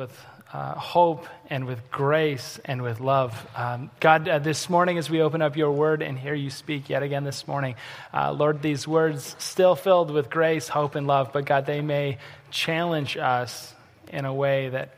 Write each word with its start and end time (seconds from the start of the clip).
with 0.00 0.26
uh, 0.54 0.72
hope 0.76 1.26
and 1.50 1.66
with 1.66 1.90
grace 1.90 2.58
and 2.64 2.80
with 2.80 3.00
love. 3.00 3.46
Um, 3.54 3.90
God, 4.00 4.26
uh, 4.26 4.38
this 4.38 4.70
morning 4.70 4.96
as 4.96 5.10
we 5.10 5.20
open 5.20 5.42
up 5.42 5.58
your 5.58 5.72
word 5.72 6.00
and 6.00 6.18
hear 6.18 6.32
you 6.32 6.48
speak 6.48 6.88
yet 6.88 7.02
again 7.02 7.22
this 7.22 7.46
morning, 7.46 7.74
uh, 8.14 8.32
Lord, 8.32 8.62
these 8.62 8.88
words 8.88 9.36
still 9.38 9.76
filled 9.76 10.10
with 10.10 10.30
grace, 10.30 10.68
hope, 10.68 10.94
and 10.94 11.06
love, 11.06 11.34
but 11.34 11.44
God, 11.44 11.66
they 11.66 11.82
may 11.82 12.16
challenge 12.50 13.18
us 13.18 13.74
in 14.08 14.24
a 14.24 14.32
way 14.32 14.70
that 14.70 14.94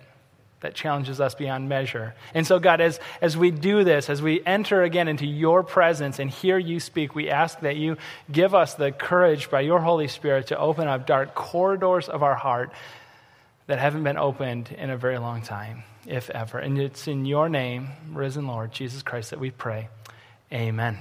that 0.60 0.76
challenges 0.76 1.20
us 1.20 1.34
beyond 1.34 1.68
measure. 1.68 2.14
And 2.34 2.46
so, 2.46 2.60
God, 2.60 2.80
as, 2.80 3.00
as 3.20 3.36
we 3.36 3.50
do 3.50 3.82
this, 3.82 4.08
as 4.08 4.22
we 4.22 4.40
enter 4.46 4.84
again 4.84 5.08
into 5.08 5.26
your 5.26 5.64
presence 5.64 6.20
and 6.20 6.30
hear 6.30 6.56
you 6.56 6.78
speak, 6.78 7.16
we 7.16 7.28
ask 7.28 7.58
that 7.62 7.74
you 7.74 7.96
give 8.30 8.54
us 8.54 8.74
the 8.74 8.92
courage 8.92 9.50
by 9.50 9.62
your 9.62 9.80
Holy 9.80 10.06
Spirit 10.06 10.46
to 10.46 10.56
open 10.56 10.86
up 10.86 11.04
dark 11.04 11.34
corridors 11.34 12.08
of 12.08 12.22
our 12.22 12.36
heart 12.36 12.70
that 13.66 13.78
haven't 13.78 14.02
been 14.02 14.18
opened 14.18 14.70
in 14.76 14.90
a 14.90 14.96
very 14.96 15.18
long 15.18 15.42
time, 15.42 15.84
if 16.06 16.30
ever. 16.30 16.58
And 16.58 16.78
it's 16.78 17.06
in 17.06 17.24
your 17.24 17.48
name, 17.48 17.88
risen 18.10 18.46
Lord, 18.46 18.72
Jesus 18.72 19.02
Christ, 19.02 19.30
that 19.30 19.40
we 19.40 19.50
pray. 19.50 19.88
Amen. 20.52 20.98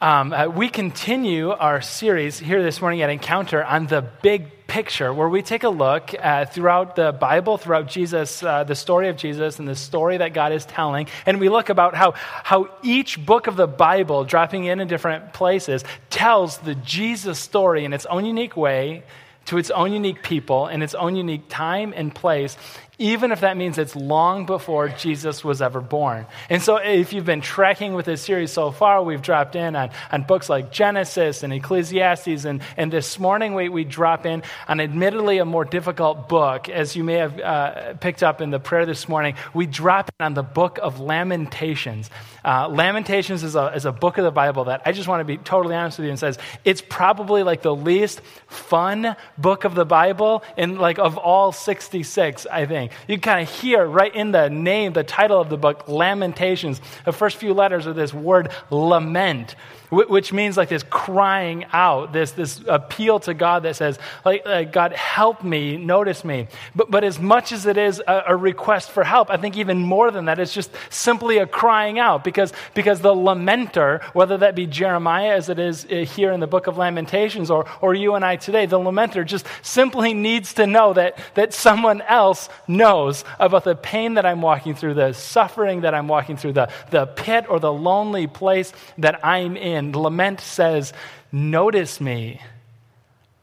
Um, 0.00 0.32
uh, 0.32 0.46
we 0.46 0.68
continue 0.68 1.50
our 1.50 1.80
series 1.80 2.38
here 2.38 2.62
this 2.62 2.80
morning 2.80 3.02
at 3.02 3.10
Encounter 3.10 3.64
on 3.64 3.88
the 3.88 4.00
big 4.00 4.66
picture, 4.68 5.12
where 5.12 5.28
we 5.28 5.42
take 5.42 5.64
a 5.64 5.68
look 5.68 6.14
at, 6.14 6.54
throughout 6.54 6.94
the 6.94 7.10
Bible, 7.10 7.56
throughout 7.56 7.88
Jesus, 7.88 8.40
uh, 8.42 8.62
the 8.62 8.76
story 8.76 9.08
of 9.08 9.16
Jesus, 9.16 9.58
and 9.58 9.66
the 9.66 9.74
story 9.74 10.18
that 10.18 10.34
God 10.34 10.52
is 10.52 10.64
telling, 10.66 11.08
and 11.26 11.40
we 11.40 11.48
look 11.48 11.68
about 11.68 11.96
how, 11.96 12.12
how 12.12 12.68
each 12.84 13.24
book 13.24 13.48
of 13.48 13.56
the 13.56 13.66
Bible, 13.66 14.22
dropping 14.24 14.66
in 14.66 14.78
in 14.78 14.86
different 14.86 15.32
places, 15.32 15.82
tells 16.10 16.58
the 16.58 16.76
Jesus 16.76 17.40
story 17.40 17.84
in 17.84 17.92
its 17.92 18.06
own 18.06 18.24
unique 18.24 18.56
way 18.56 19.02
to 19.48 19.56
its 19.56 19.70
own 19.70 19.92
unique 19.92 20.22
people 20.22 20.68
in 20.68 20.82
its 20.82 20.94
own 20.94 21.16
unique 21.16 21.48
time 21.48 21.94
and 21.96 22.14
place, 22.14 22.56
even 22.98 23.30
if 23.30 23.40
that 23.42 23.56
means 23.56 23.78
it's 23.78 23.94
long 23.94 24.44
before 24.44 24.88
Jesus 24.88 25.44
was 25.44 25.62
ever 25.62 25.80
born. 25.80 26.26
And 26.50 26.60
so, 26.60 26.76
if 26.76 27.12
you've 27.12 27.24
been 27.24 27.40
tracking 27.40 27.94
with 27.94 28.06
this 28.06 28.22
series 28.22 28.50
so 28.50 28.72
far, 28.72 29.02
we've 29.02 29.22
dropped 29.22 29.54
in 29.54 29.76
on, 29.76 29.90
on 30.10 30.24
books 30.24 30.48
like 30.48 30.72
Genesis 30.72 31.44
and 31.44 31.52
Ecclesiastes, 31.52 32.44
and, 32.44 32.60
and 32.76 32.92
this 32.92 33.18
morning 33.18 33.54
we, 33.54 33.68
we 33.68 33.84
drop 33.84 34.26
in 34.26 34.42
on 34.66 34.80
admittedly 34.80 35.38
a 35.38 35.44
more 35.44 35.64
difficult 35.64 36.28
book, 36.28 36.68
as 36.68 36.96
you 36.96 37.04
may 37.04 37.14
have 37.14 37.40
uh, 37.40 37.94
picked 37.94 38.22
up 38.22 38.40
in 38.40 38.50
the 38.50 38.58
prayer 38.58 38.84
this 38.84 39.08
morning. 39.08 39.36
We 39.54 39.66
drop 39.66 40.10
in 40.18 40.26
on 40.26 40.34
the 40.34 40.42
book 40.42 40.80
of 40.82 40.98
Lamentations. 40.98 42.10
Uh, 42.44 42.68
Lamentations 42.68 43.44
is 43.44 43.54
a, 43.54 43.66
is 43.74 43.84
a 43.84 43.92
book 43.92 44.18
of 44.18 44.24
the 44.24 44.30
Bible 44.30 44.64
that 44.64 44.82
I 44.84 44.92
just 44.92 45.06
want 45.06 45.20
to 45.20 45.24
be 45.24 45.36
totally 45.36 45.74
honest 45.74 45.98
with 45.98 46.06
you 46.06 46.10
and 46.10 46.18
says 46.18 46.38
it's 46.64 46.80
probably 46.80 47.42
like 47.42 47.62
the 47.62 47.74
least 47.74 48.20
fun 48.48 49.14
book 49.36 49.64
of 49.64 49.74
the 49.74 49.84
Bible, 49.84 50.42
in 50.56 50.78
like 50.78 50.98
of 50.98 51.16
all 51.16 51.52
66, 51.52 52.46
I 52.46 52.66
think. 52.66 52.87
You 53.06 53.18
kind 53.18 53.46
of 53.46 53.54
hear 53.54 53.84
right 53.84 54.14
in 54.14 54.32
the 54.32 54.48
name, 54.48 54.92
the 54.92 55.04
title 55.04 55.40
of 55.40 55.48
the 55.48 55.56
book, 55.56 55.88
Lamentations. 55.88 56.80
The 57.04 57.12
first 57.12 57.36
few 57.36 57.54
letters 57.54 57.86
are 57.86 57.92
this 57.92 58.12
word 58.12 58.50
lament 58.70 59.54
which 59.90 60.32
means 60.32 60.56
like 60.56 60.68
this 60.68 60.82
crying 60.82 61.64
out, 61.72 62.12
this, 62.12 62.32
this 62.32 62.60
appeal 62.68 63.20
to 63.20 63.32
God 63.32 63.62
that 63.62 63.76
says, 63.76 63.98
like, 64.24 64.42
uh, 64.44 64.64
God, 64.64 64.92
help 64.92 65.42
me, 65.42 65.76
notice 65.76 66.24
me. 66.24 66.48
But, 66.74 66.90
but 66.90 67.04
as 67.04 67.18
much 67.18 67.52
as 67.52 67.64
it 67.64 67.76
is 67.76 68.02
a, 68.06 68.24
a, 68.28 68.36
request 68.36 68.90
for 68.90 69.02
help, 69.02 69.30
I 69.30 69.36
think 69.38 69.56
even 69.56 69.78
more 69.78 70.10
than 70.10 70.26
that, 70.26 70.38
it's 70.38 70.52
just 70.52 70.70
simply 70.90 71.38
a 71.38 71.46
crying 71.46 71.98
out 71.98 72.22
because, 72.22 72.52
because 72.74 73.00
the 73.00 73.14
lamenter, 73.14 74.02
whether 74.14 74.36
that 74.38 74.54
be 74.54 74.66
Jeremiah 74.66 75.34
as 75.34 75.48
it 75.48 75.58
is 75.58 75.86
uh, 75.86 76.04
here 76.04 76.32
in 76.32 76.40
the 76.40 76.46
book 76.46 76.66
of 76.66 76.76
Lamentations 76.76 77.50
or, 77.50 77.66
or 77.80 77.94
you 77.94 78.14
and 78.14 78.24
I 78.24 78.36
today, 78.36 78.66
the 78.66 78.78
lamenter 78.78 79.24
just 79.24 79.46
simply 79.62 80.12
needs 80.12 80.54
to 80.54 80.66
know 80.66 80.92
that, 80.92 81.18
that 81.34 81.54
someone 81.54 82.02
else 82.02 82.48
knows 82.66 83.24
about 83.38 83.64
the 83.64 83.74
pain 83.74 84.14
that 84.14 84.26
I'm 84.26 84.42
walking 84.42 84.74
through, 84.74 84.94
the 84.94 85.14
suffering 85.14 85.80
that 85.82 85.94
I'm 85.94 86.08
walking 86.08 86.36
through, 86.36 86.52
the, 86.52 86.70
the 86.90 87.06
pit 87.06 87.46
or 87.48 87.58
the 87.58 87.72
lonely 87.72 88.26
place 88.26 88.72
that 88.98 89.24
I'm 89.24 89.56
in 89.56 89.77
and 89.78 89.96
lament 89.96 90.40
says, 90.40 90.92
Notice 91.32 92.00
me. 92.00 92.40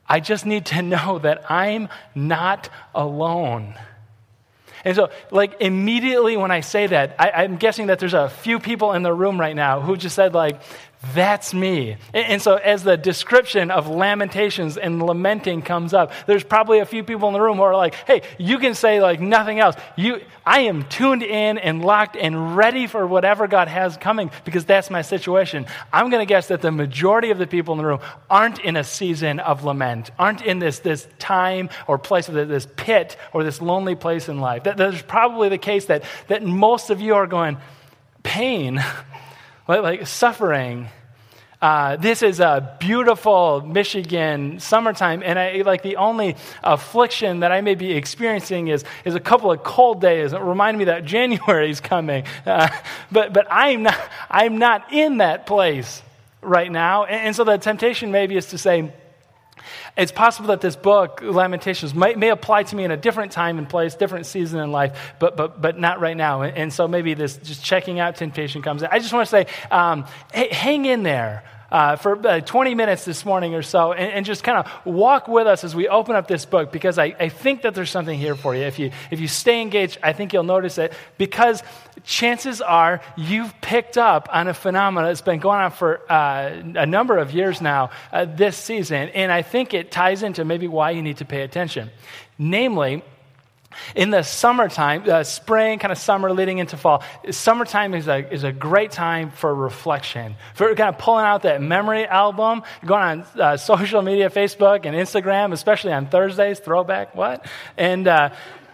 I 0.08 0.20
just 0.20 0.46
need 0.46 0.68
to 0.68 0.82
know 0.84 1.18
that 1.20 1.50
I'm 1.50 1.90
not 2.14 2.70
alone. 2.94 3.74
And 4.84 4.96
so, 4.96 5.10
like, 5.32 5.60
immediately 5.62 6.38
when 6.38 6.52
I 6.52 6.60
say 6.60 6.86
that, 6.86 7.16
I, 7.18 7.44
am 7.44 7.58
guessing 7.58 7.88
that 7.88 7.98
there's 7.98 8.14
a 8.14 8.30
few 8.30 8.60
people 8.60 8.94
in 8.94 9.02
the 9.02 9.12
room 9.12 9.40
right 9.40 9.56
now 9.56 9.82
who 9.82 9.98
just 9.98 10.16
said, 10.16 10.36
like, 10.36 10.62
that's 11.14 11.54
me. 11.54 11.98
And 12.14 12.42
so, 12.42 12.56
as 12.56 12.84
the 12.84 12.98
description 12.98 13.70
of 13.72 13.88
lamentations 13.88 14.78
and 14.78 15.02
lamenting 15.02 15.62
comes 15.62 15.94
up, 15.94 16.12
there's 16.26 16.44
probably 16.44 16.80
a 16.80 16.86
few 16.86 17.04
people 17.04 17.28
in 17.28 17.34
the 17.34 17.42
room 17.42 17.58
who 17.58 17.64
are 17.64 17.76
like, 17.76 17.94
hey, 17.94 18.22
you 18.38 18.58
can 18.58 18.74
say 18.74 19.02
like 19.02 19.20
nothing 19.20 19.60
else. 19.60 19.76
You, 19.96 20.22
I 20.46 20.62
am 20.62 20.86
tuned 20.86 21.24
in 21.24 21.58
and 21.58 21.84
locked 21.84 22.16
and 22.16 22.56
ready 22.56 22.88
for 22.88 23.06
whatever 23.06 23.48
God 23.48 23.68
has 23.68 23.98
coming 23.98 24.32
because 24.46 24.66
that's 24.66 24.90
my 24.90 25.02
situation. 25.02 25.66
I'm 25.92 26.10
going 26.10 26.22
to 26.22 26.30
guess 26.30 26.48
that 26.48 26.62
the 26.62 26.72
majority 26.72 27.32
of 27.32 27.38
the 27.38 27.48
people 27.48 27.74
in 27.74 27.78
the 27.78 27.86
room 27.86 28.00
aren't 28.30 28.60
in 28.60 28.78
a 28.78 28.84
season 28.84 29.40
of 29.40 29.64
lament, 29.64 30.12
aren't 30.18 30.42
in 30.42 30.60
this, 30.60 30.80
this 30.80 31.08
time 31.20 31.70
or 31.88 31.98
place, 31.98 32.30
of 32.30 32.36
this 32.36 32.68
pit 32.78 33.18
or 33.34 33.44
this 33.44 33.62
lonely 33.62 33.96
place 33.96 34.30
in 34.30 34.40
life. 34.40 34.64
That, 34.64 34.78
there's 34.78 35.02
probably 35.02 35.50
the 35.50 35.58
case 35.58 35.86
that, 35.86 36.04
that 36.28 36.44
most 36.44 36.90
of 36.90 37.02
you 37.02 37.16
are 37.16 37.28
going, 37.28 37.58
pain 38.24 38.84
like 39.68 40.08
suffering. 40.08 40.90
Uh, 41.62 41.96
this 41.96 42.22
is 42.22 42.40
a 42.40 42.78
beautiful 42.80 43.62
Michigan 43.62 44.60
summertime, 44.60 45.24
and 45.26 45.40
I, 45.40 45.62
like 45.62 45.82
the 45.82 45.96
only 45.96 46.36
affliction 46.64 47.40
that 47.40 47.52
I 47.52 47.62
may 47.62 47.76
be 47.76 47.94
experiencing 47.94 48.68
is, 48.68 48.84
is 49.04 49.16
a 49.16 49.20
couple 49.20 49.52
of 49.52 49.64
cold 49.64 50.02
days. 50.02 50.34
It 50.34 50.42
reminds 50.42 50.78
me 50.78 50.86
that 50.86 51.06
January 51.16 51.72
is 51.72 51.80
coming, 51.80 52.26
uh, 52.46 52.68
but 53.12 53.34
but 53.34 53.48
I'm 53.50 53.84
not 53.84 54.00
I'm 54.30 54.58
not 54.58 54.94
in 54.94 55.18
that 55.18 55.46
place 55.46 56.04
right 56.42 56.72
now, 56.72 57.06
and, 57.06 57.28
and 57.28 57.36
so 57.36 57.44
the 57.44 57.58
temptation 57.58 58.12
maybe 58.12 58.36
is 58.36 58.48
to 58.48 58.58
say 58.58 58.92
it's 59.98 60.12
possible 60.12 60.48
that 60.48 60.62
this 60.62 60.76
book, 60.76 61.22
Lamentations, 61.24 61.96
may, 61.96 62.16
may 62.16 62.30
apply 62.30 62.64
to 62.64 62.76
me 62.76 62.84
in 62.84 62.92
a 62.92 62.98
different 62.98 63.32
time 63.32 63.58
and 63.58 63.68
place, 63.68 63.96
different 63.96 64.26
season 64.26 64.60
in 64.60 64.72
life, 64.72 65.14
but, 65.20 65.38
but, 65.38 65.62
but 65.62 65.80
not 65.80 66.02
right 66.02 66.18
now. 66.18 66.42
And, 66.42 66.58
and 66.58 66.74
so 66.74 66.88
maybe 66.88 67.14
this 67.14 67.38
just 67.38 67.64
checking 67.64 68.00
out 68.00 68.18
temptation 68.18 68.62
comes 68.62 68.82
in. 68.82 68.90
I 68.92 69.00
just 69.00 69.14
want 69.14 69.28
to 69.28 69.32
say, 69.32 69.48
um, 69.72 70.06
hey, 70.34 70.50
hang 70.54 70.86
in 70.86 71.04
there 71.04 71.44
uh, 71.76 71.98
for 71.98 72.26
uh, 72.26 72.40
20 72.40 72.74
minutes 72.74 73.04
this 73.04 73.26
morning 73.26 73.54
or 73.54 73.62
so 73.62 73.92
and, 73.92 74.10
and 74.10 74.26
just 74.26 74.46
kind 74.46 74.58
of 74.58 74.86
walk 74.86 75.28
with 75.28 75.46
us 75.46 75.66
as 75.66 75.76
we 75.76 75.90
open 75.90 76.16
up 76.16 76.26
this 76.26 76.46
book 76.46 76.72
because 76.72 76.98
I, 76.98 77.14
I 77.20 77.28
think 77.28 77.64
that 77.64 77.76
there's 77.76 77.90
something 77.90 78.18
here 78.18 78.36
for 78.36 78.56
you. 78.56 78.62
If, 78.62 78.80
you. 78.80 78.92
if 79.12 79.20
you 79.20 79.28
stay 79.28 79.62
engaged, 79.62 79.98
I 80.02 80.14
think 80.14 80.32
you'll 80.32 80.44
notice 80.44 80.78
it 80.78 80.94
because 81.18 81.62
chances 82.06 82.62
are 82.62 83.02
you've 83.18 83.54
picked 83.60 83.98
up 83.98 84.30
on 84.32 84.48
a 84.48 84.54
phenomenon 84.54 85.10
that's 85.10 85.22
been 85.22 85.42
going 85.42 85.60
on 85.60 85.72
for 85.72 86.00
uh, 86.10 86.64
a 86.76 86.86
number 86.86 87.18
of 87.18 87.34
years 87.34 87.60
now 87.60 87.90
uh, 88.14 88.24
this 88.24 88.56
season. 88.56 89.10
And 89.10 89.30
I 89.30 89.42
think 89.42 89.74
it 89.74 89.92
ties 89.92 90.24
into 90.24 90.46
maybe 90.46 90.70
why 90.70 90.92
you 90.92 91.02
need 91.02 91.18
to 91.18 91.26
pay 91.26 91.42
attention. 91.42 91.92
Namely, 92.38 93.04
in 93.96 94.10
the 94.10 94.24
summertime, 94.24 95.10
uh, 95.10 95.24
spring, 95.24 95.80
kind 95.80 95.92
of 95.92 95.98
summer 95.98 96.32
leading 96.32 96.58
into 96.58 96.78
fall, 96.78 97.04
summertime 97.30 97.94
is 97.94 98.08
a, 98.08 98.32
is 98.34 98.44
a 98.44 98.52
great 98.52 98.92
time 98.92 99.32
for 99.32 99.54
reflection, 99.54 100.36
for 100.54 100.74
kind 100.76 100.90
of 100.90 100.98
pulling 100.98 101.26
out 101.26 101.44
that 101.44 101.62
memory 101.62 102.06
album, 102.06 102.64
going 102.86 103.02
on 103.02 103.26
uh, 103.40 103.58
social 103.72 104.02
media, 104.02 104.30
Facebook 104.30 104.86
and 104.86 104.96
Instagram, 104.96 105.54
especially 105.54 105.94
on 105.94 106.08
Thursdays, 106.08 106.60
throwback, 106.60 107.16
what? 107.16 107.46
And, 107.78 108.08
uh, 108.08 108.30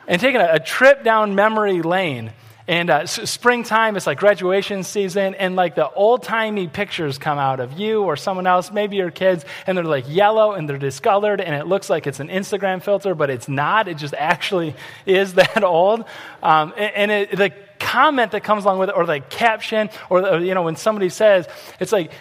and 0.07 0.19
taking 0.19 0.41
a, 0.41 0.53
a 0.53 0.59
trip 0.59 1.03
down 1.03 1.35
memory 1.35 1.81
lane. 1.81 2.33
And 2.67 2.89
uh, 2.89 3.05
springtime, 3.05 3.97
it's 3.97 4.05
like 4.05 4.19
graduation 4.19 4.83
season, 4.83 5.35
and 5.35 5.55
like 5.55 5.75
the 5.75 5.89
old 5.89 6.23
timey 6.23 6.67
pictures 6.67 7.17
come 7.17 7.39
out 7.39 7.59
of 7.59 7.79
you 7.79 8.03
or 8.03 8.15
someone 8.15 8.47
else, 8.47 8.71
maybe 8.71 8.97
your 8.97 9.11
kids, 9.11 9.43
and 9.65 9.77
they're 9.77 9.83
like 9.83 10.05
yellow 10.07 10.53
and 10.53 10.69
they're 10.69 10.77
discolored, 10.77 11.41
and 11.41 11.55
it 11.55 11.67
looks 11.67 11.89
like 11.89 12.07
it's 12.07 12.19
an 12.19 12.29
Instagram 12.29 12.81
filter, 12.81 13.15
but 13.15 13.29
it's 13.29 13.47
not. 13.47 13.87
It 13.87 13.97
just 13.97 14.13
actually 14.17 14.75
is 15.05 15.33
that 15.33 15.63
old. 15.63 16.05
Um, 16.43 16.73
and, 16.77 16.93
and 16.95 17.11
it, 17.11 17.35
the 17.35 17.51
comment 17.79 18.31
that 18.31 18.43
comes 18.43 18.63
along 18.63 18.79
with 18.79 18.89
it, 18.89 18.95
or 18.95 19.05
the 19.05 19.19
caption, 19.19 19.89
or, 20.09 20.21
the, 20.21 20.37
you 20.37 20.53
know, 20.53 20.61
when 20.61 20.75
somebody 20.75 21.09
says, 21.09 21.47
it's 21.79 21.91
like, 21.91 22.11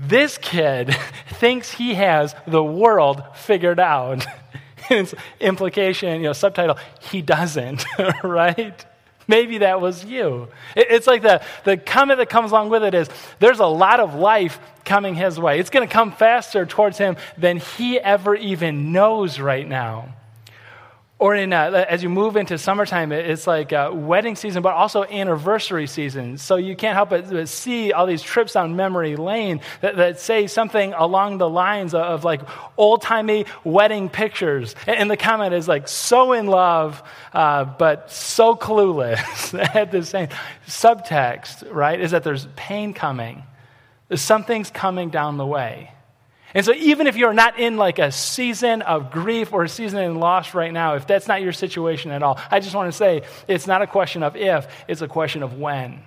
this 0.00 0.38
kid 0.38 0.94
thinks 1.28 1.72
he 1.72 1.94
has 1.94 2.34
the 2.46 2.62
world 2.62 3.22
figured 3.34 3.80
out. 3.80 4.26
It's 4.90 5.14
implication, 5.38 6.22
you 6.22 6.28
know, 6.28 6.32
subtitle, 6.32 6.78
he 6.98 7.20
doesn't, 7.20 7.84
right? 8.22 8.86
Maybe 9.30 9.58
that 9.58 9.80
was 9.80 10.04
you. 10.04 10.48
It's 10.74 11.06
like 11.06 11.22
the, 11.22 11.42
the 11.64 11.76
comment 11.76 12.18
that 12.18 12.30
comes 12.30 12.50
along 12.50 12.70
with 12.70 12.82
it 12.82 12.94
is 12.94 13.08
there's 13.38 13.60
a 13.60 13.66
lot 13.66 14.00
of 14.00 14.14
life 14.14 14.58
coming 14.86 15.14
his 15.14 15.38
way. 15.38 15.60
It's 15.60 15.70
going 15.70 15.86
to 15.86 15.92
come 15.92 16.12
faster 16.12 16.64
towards 16.64 16.96
him 16.96 17.18
than 17.36 17.58
he 17.58 18.00
ever 18.00 18.34
even 18.34 18.90
knows 18.90 19.38
right 19.38 19.68
now. 19.68 20.14
Or 21.20 21.34
in, 21.34 21.52
uh, 21.52 21.84
as 21.88 22.04
you 22.04 22.08
move 22.08 22.36
into 22.36 22.56
summertime, 22.58 23.10
it's 23.10 23.44
like 23.44 23.72
uh, 23.72 23.90
wedding 23.92 24.36
season, 24.36 24.62
but 24.62 24.74
also 24.74 25.02
anniversary 25.02 25.88
season. 25.88 26.38
So 26.38 26.54
you 26.54 26.76
can't 26.76 26.94
help 26.94 27.10
but 27.10 27.48
see 27.48 27.92
all 27.92 28.06
these 28.06 28.22
trips 28.22 28.52
down 28.52 28.76
memory 28.76 29.16
lane 29.16 29.60
that, 29.80 29.96
that 29.96 30.20
say 30.20 30.46
something 30.46 30.92
along 30.92 31.38
the 31.38 31.48
lines 31.48 31.92
of, 31.92 32.02
of 32.02 32.24
like 32.24 32.42
old 32.76 33.02
timey 33.02 33.46
wedding 33.64 34.08
pictures. 34.08 34.76
And, 34.86 35.08
the 35.08 35.16
comment 35.16 35.54
is 35.54 35.66
like 35.66 35.88
so 35.88 36.34
in 36.34 36.46
love, 36.46 37.02
uh, 37.32 37.64
but 37.64 38.12
so 38.12 38.54
clueless 38.54 39.58
at 39.74 39.90
the 39.90 40.04
same 40.04 40.28
subtext, 40.66 41.66
right? 41.72 41.98
Is 41.98 42.10
that 42.12 42.22
there's 42.22 42.46
pain 42.54 42.92
coming, 42.92 43.42
something's 44.14 44.70
coming 44.70 45.08
down 45.08 45.38
the 45.38 45.46
way. 45.46 45.90
And 46.58 46.64
so, 46.64 46.72
even 46.72 47.06
if 47.06 47.16
you're 47.16 47.32
not 47.32 47.60
in 47.60 47.76
like 47.76 48.00
a 48.00 48.10
season 48.10 48.82
of 48.82 49.12
grief 49.12 49.52
or 49.52 49.62
a 49.62 49.68
season 49.68 50.00
in 50.00 50.18
loss 50.18 50.54
right 50.54 50.72
now, 50.72 50.96
if 50.96 51.06
that's 51.06 51.28
not 51.28 51.40
your 51.40 51.52
situation 51.52 52.10
at 52.10 52.20
all, 52.20 52.36
I 52.50 52.58
just 52.58 52.74
want 52.74 52.90
to 52.90 52.98
say 52.98 53.22
it's 53.46 53.68
not 53.68 53.80
a 53.80 53.86
question 53.86 54.24
of 54.24 54.34
if, 54.34 54.66
it's 54.88 55.00
a 55.00 55.06
question 55.06 55.44
of 55.44 55.56
when. 55.56 56.02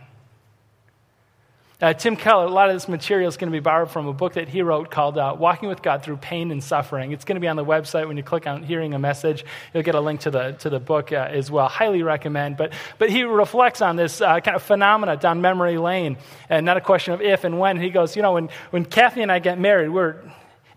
Uh, 1.79 1.93
Tim 1.93 2.17
Keller, 2.17 2.47
a 2.47 2.49
lot 2.49 2.67
of 2.67 2.75
this 2.75 2.89
material 2.89 3.29
is 3.29 3.37
going 3.37 3.49
to 3.49 3.55
be 3.55 3.61
borrowed 3.61 3.91
from 3.91 4.07
a 4.07 4.13
book 4.13 4.33
that 4.33 4.49
he 4.49 4.61
wrote 4.61 4.91
called 4.91 5.17
uh, 5.17 5.37
Walking 5.39 5.69
with 5.69 5.81
God 5.81 6.03
Through 6.03 6.17
Pain 6.17 6.51
and 6.51 6.61
Suffering. 6.61 7.13
It's 7.13 7.23
going 7.23 7.37
to 7.37 7.39
be 7.39 7.47
on 7.47 7.55
the 7.55 7.63
website. 7.63 8.09
When 8.09 8.17
you 8.17 8.23
click 8.23 8.45
on 8.45 8.61
Hearing 8.61 8.93
a 8.93 8.99
Message, 8.99 9.45
you'll 9.73 9.83
get 9.83 9.95
a 9.95 10.01
link 10.01 10.19
to 10.21 10.31
the, 10.31 10.51
to 10.59 10.69
the 10.69 10.81
book 10.81 11.13
uh, 11.13 11.29
as 11.31 11.49
well. 11.49 11.69
Highly 11.69 12.03
recommend. 12.03 12.57
But, 12.57 12.73
but 12.97 13.09
he 13.09 13.23
reflects 13.23 13.81
on 13.81 13.95
this 13.95 14.19
uh, 14.19 14.41
kind 14.41 14.57
of 14.57 14.63
phenomena 14.63 15.15
down 15.15 15.39
memory 15.39 15.77
lane, 15.77 16.17
and 16.49 16.65
not 16.65 16.75
a 16.75 16.81
question 16.81 17.13
of 17.13 17.21
if 17.21 17.45
and 17.45 17.57
when. 17.57 17.79
He 17.79 17.89
goes, 17.89 18.17
You 18.17 18.21
know, 18.21 18.33
when, 18.33 18.49
when 18.71 18.83
Kathy 18.83 19.21
and 19.21 19.31
I 19.31 19.39
get 19.39 19.57
married, 19.57 19.89
we're, 19.89 20.17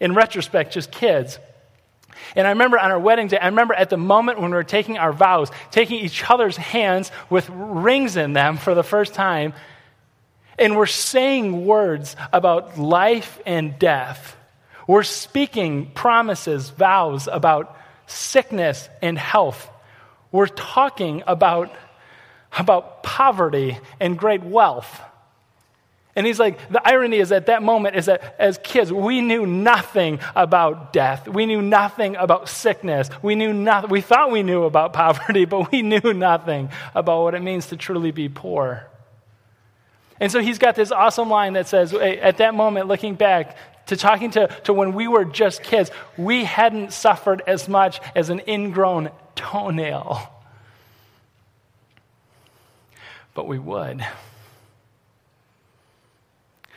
in 0.04 0.14
retrospect, 0.14 0.74
just 0.74 0.92
kids. 0.92 1.38
And 2.36 2.46
I 2.46 2.50
remember 2.50 2.78
on 2.78 2.90
our 2.90 2.98
wedding 2.98 3.28
day, 3.28 3.38
I 3.38 3.46
remember 3.46 3.72
at 3.72 3.88
the 3.88 3.96
moment 3.96 4.38
when 4.38 4.50
we 4.50 4.56
were 4.56 4.62
taking 4.62 4.98
our 4.98 5.14
vows, 5.14 5.50
taking 5.70 5.98
each 6.04 6.30
other's 6.30 6.58
hands 6.58 7.10
with 7.30 7.48
rings 7.48 8.18
in 8.18 8.34
them 8.34 8.58
for 8.58 8.74
the 8.74 8.82
first 8.82 9.14
time, 9.14 9.54
and 10.58 10.76
we're 10.76 10.84
saying 10.84 11.64
words 11.64 12.16
about 12.34 12.78
life 12.78 13.40
and 13.46 13.78
death. 13.78 14.36
We're 14.86 15.04
speaking 15.04 15.90
promises, 15.92 16.68
vows 16.68 17.26
about 17.26 17.74
sickness 18.06 18.90
and 19.00 19.18
health. 19.18 19.70
We're 20.30 20.48
talking 20.48 21.22
about, 21.26 21.72
about 22.52 23.02
poverty 23.02 23.78
and 23.98 24.18
great 24.18 24.42
wealth. 24.42 25.00
And 26.16 26.26
he's 26.26 26.38
like, 26.38 26.70
the 26.70 26.87
irony 26.87 27.19
is 27.19 27.32
at 27.32 27.46
that 27.46 27.62
moment 27.62 27.96
is 27.96 28.06
that 28.06 28.37
as 28.38 28.58
kids, 28.62 28.93
we 28.93 29.20
knew 29.20 29.46
nothing 29.46 30.20
about 30.37 30.93
death. 30.93 31.26
We 31.26 31.44
knew 31.44 31.61
nothing 31.61 32.14
about 32.14 32.49
sickness. 32.49 33.11
We 33.20 33.34
knew 33.34 33.52
nothing. 33.52 33.90
We 33.90 34.00
thought 34.00 34.31
we 34.31 34.44
knew 34.44 34.64
about 34.64 34.93
poverty, 34.93 35.44
but 35.44 35.72
we 35.72 35.82
knew 35.82 36.14
nothing 36.14 36.70
about 36.94 37.22
what 37.22 37.34
it 37.34 37.43
means 37.43 37.66
to 37.69 37.76
truly 37.76 38.12
be 38.12 38.28
poor. 38.28 38.87
And 40.20 40.31
so 40.31 40.38
he's 40.38 40.58
got 40.58 40.76
this 40.76 40.93
awesome 40.93 41.28
line 41.28 41.55
that 41.55 41.66
says, 41.66 41.93
at 41.93 42.37
that 42.37 42.55
moment, 42.55 42.87
looking 42.87 43.16
back 43.16 43.56
to 43.87 43.96
talking 43.96 44.31
to, 44.32 44.46
to 44.64 44.72
when 44.72 44.93
we 44.94 45.08
were 45.08 45.25
just 45.25 45.64
kids, 45.64 45.90
we 46.16 46.44
hadn't 46.44 46.93
suffered 46.93 47.43
as 47.46 47.69
much 47.69 48.00
as 48.14 48.31
an 48.31 48.40
ingrown 48.46 49.11
toenail. 49.34 50.31
But 53.34 53.49
we 53.49 53.58
would. 53.58 54.06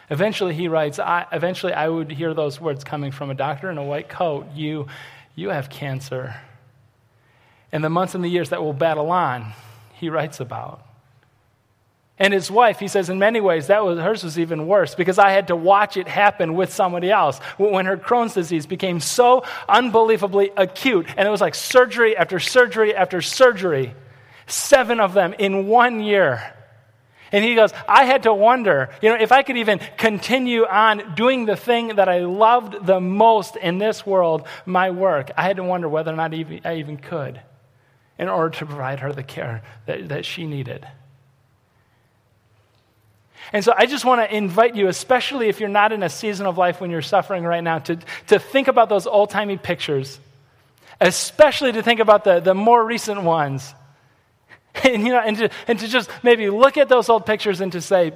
Eventually, 0.09 0.53
he 0.53 0.67
writes, 0.67 0.99
I, 0.99 1.25
eventually 1.31 1.73
I 1.73 1.89
would 1.89 2.11
hear 2.11 2.33
those 2.33 2.61
words 2.61 2.83
coming 2.83 3.11
from 3.11 3.29
a 3.29 3.33
doctor 3.33 3.69
in 3.69 3.77
a 3.77 3.83
white 3.83 4.07
coat 4.07 4.47
You, 4.55 4.87
you 5.35 5.49
have 5.49 5.69
cancer. 5.69 6.35
And 7.71 7.83
the 7.83 7.89
months 7.89 8.15
and 8.15 8.23
the 8.23 8.29
years 8.29 8.49
that 8.49 8.61
will 8.61 8.73
battle 8.73 9.11
on, 9.11 9.51
he 9.93 10.09
writes 10.09 10.39
about. 10.39 10.87
And 12.19 12.33
his 12.33 12.49
wife, 12.49 12.79
he 12.79 12.87
says, 12.87 13.09
in 13.09 13.19
many 13.19 13.39
ways, 13.41 13.67
that 13.67 13.85
was, 13.85 13.99
hers 13.99 14.23
was 14.23 14.39
even 14.39 14.65
worse 14.65 14.95
because 14.95 15.19
I 15.19 15.31
had 15.31 15.47
to 15.49 15.55
watch 15.55 15.97
it 15.97 16.07
happen 16.07 16.55
with 16.55 16.73
somebody 16.73 17.11
else. 17.11 17.37
When 17.57 17.85
her 17.85 17.97
Crohn's 17.97 18.33
disease 18.33 18.65
became 18.65 18.99
so 18.99 19.43
unbelievably 19.69 20.51
acute, 20.57 21.05
and 21.15 21.27
it 21.27 21.31
was 21.31 21.41
like 21.41 21.53
surgery 21.53 22.17
after 22.17 22.39
surgery 22.39 22.95
after 22.95 23.21
surgery, 23.21 23.93
seven 24.47 24.99
of 24.99 25.13
them 25.13 25.35
in 25.37 25.67
one 25.67 25.99
year. 25.99 26.53
And 27.31 27.43
he 27.43 27.55
goes, 27.55 27.73
I 27.87 28.05
had 28.05 28.23
to 28.23 28.33
wonder, 28.33 28.89
you 29.01 29.09
know, 29.09 29.17
if 29.19 29.31
I 29.31 29.43
could 29.43 29.57
even 29.57 29.79
continue 29.97 30.65
on 30.65 31.15
doing 31.15 31.45
the 31.45 31.55
thing 31.55 31.95
that 31.95 32.07
I 32.07 32.19
loved 32.19 32.85
the 32.85 32.99
most 32.99 33.55
in 33.57 33.77
this 33.77 34.05
world, 34.05 34.47
my 34.65 34.91
work. 34.91 35.31
I 35.35 35.43
had 35.43 35.57
to 35.57 35.63
wonder 35.63 35.89
whether 35.89 36.13
or 36.13 36.15
not 36.15 36.33
I 36.33 36.75
even 36.75 36.97
could 36.97 37.41
in 38.17 38.29
order 38.29 38.49
to 38.57 38.65
provide 38.65 39.01
her 39.01 39.11
the 39.11 39.23
care 39.23 39.61
that, 39.85 40.09
that 40.09 40.25
she 40.25 40.45
needed. 40.45 40.87
And 43.53 43.63
so 43.63 43.73
I 43.77 43.85
just 43.85 44.03
want 44.03 44.21
to 44.21 44.35
invite 44.35 44.75
you, 44.75 44.87
especially 44.87 45.47
if 45.47 45.59
you're 45.59 45.69
not 45.69 45.91
in 45.91 46.03
a 46.03 46.09
season 46.09 46.45
of 46.45 46.57
life 46.57 46.81
when 46.81 46.91
you're 46.91 47.01
suffering 47.01 47.43
right 47.43 47.63
now, 47.63 47.79
to, 47.79 47.97
to 48.27 48.39
think 48.39 48.67
about 48.67 48.89
those 48.89 49.07
old 49.07 49.29
timey 49.29 49.57
pictures, 49.57 50.19
especially 50.99 51.71
to 51.73 51.83
think 51.83 51.99
about 51.99 52.23
the, 52.23 52.39
the 52.39 52.53
more 52.53 52.83
recent 52.83 53.21
ones. 53.23 53.73
And, 54.83 55.05
you 55.05 55.11
know, 55.11 55.19
and, 55.19 55.37
to, 55.37 55.49
and 55.67 55.79
to 55.79 55.87
just 55.87 56.09
maybe 56.23 56.49
look 56.49 56.77
at 56.77 56.89
those 56.89 57.09
old 57.09 57.25
pictures 57.25 57.61
and 57.61 57.71
to 57.73 57.81
say, 57.81 58.13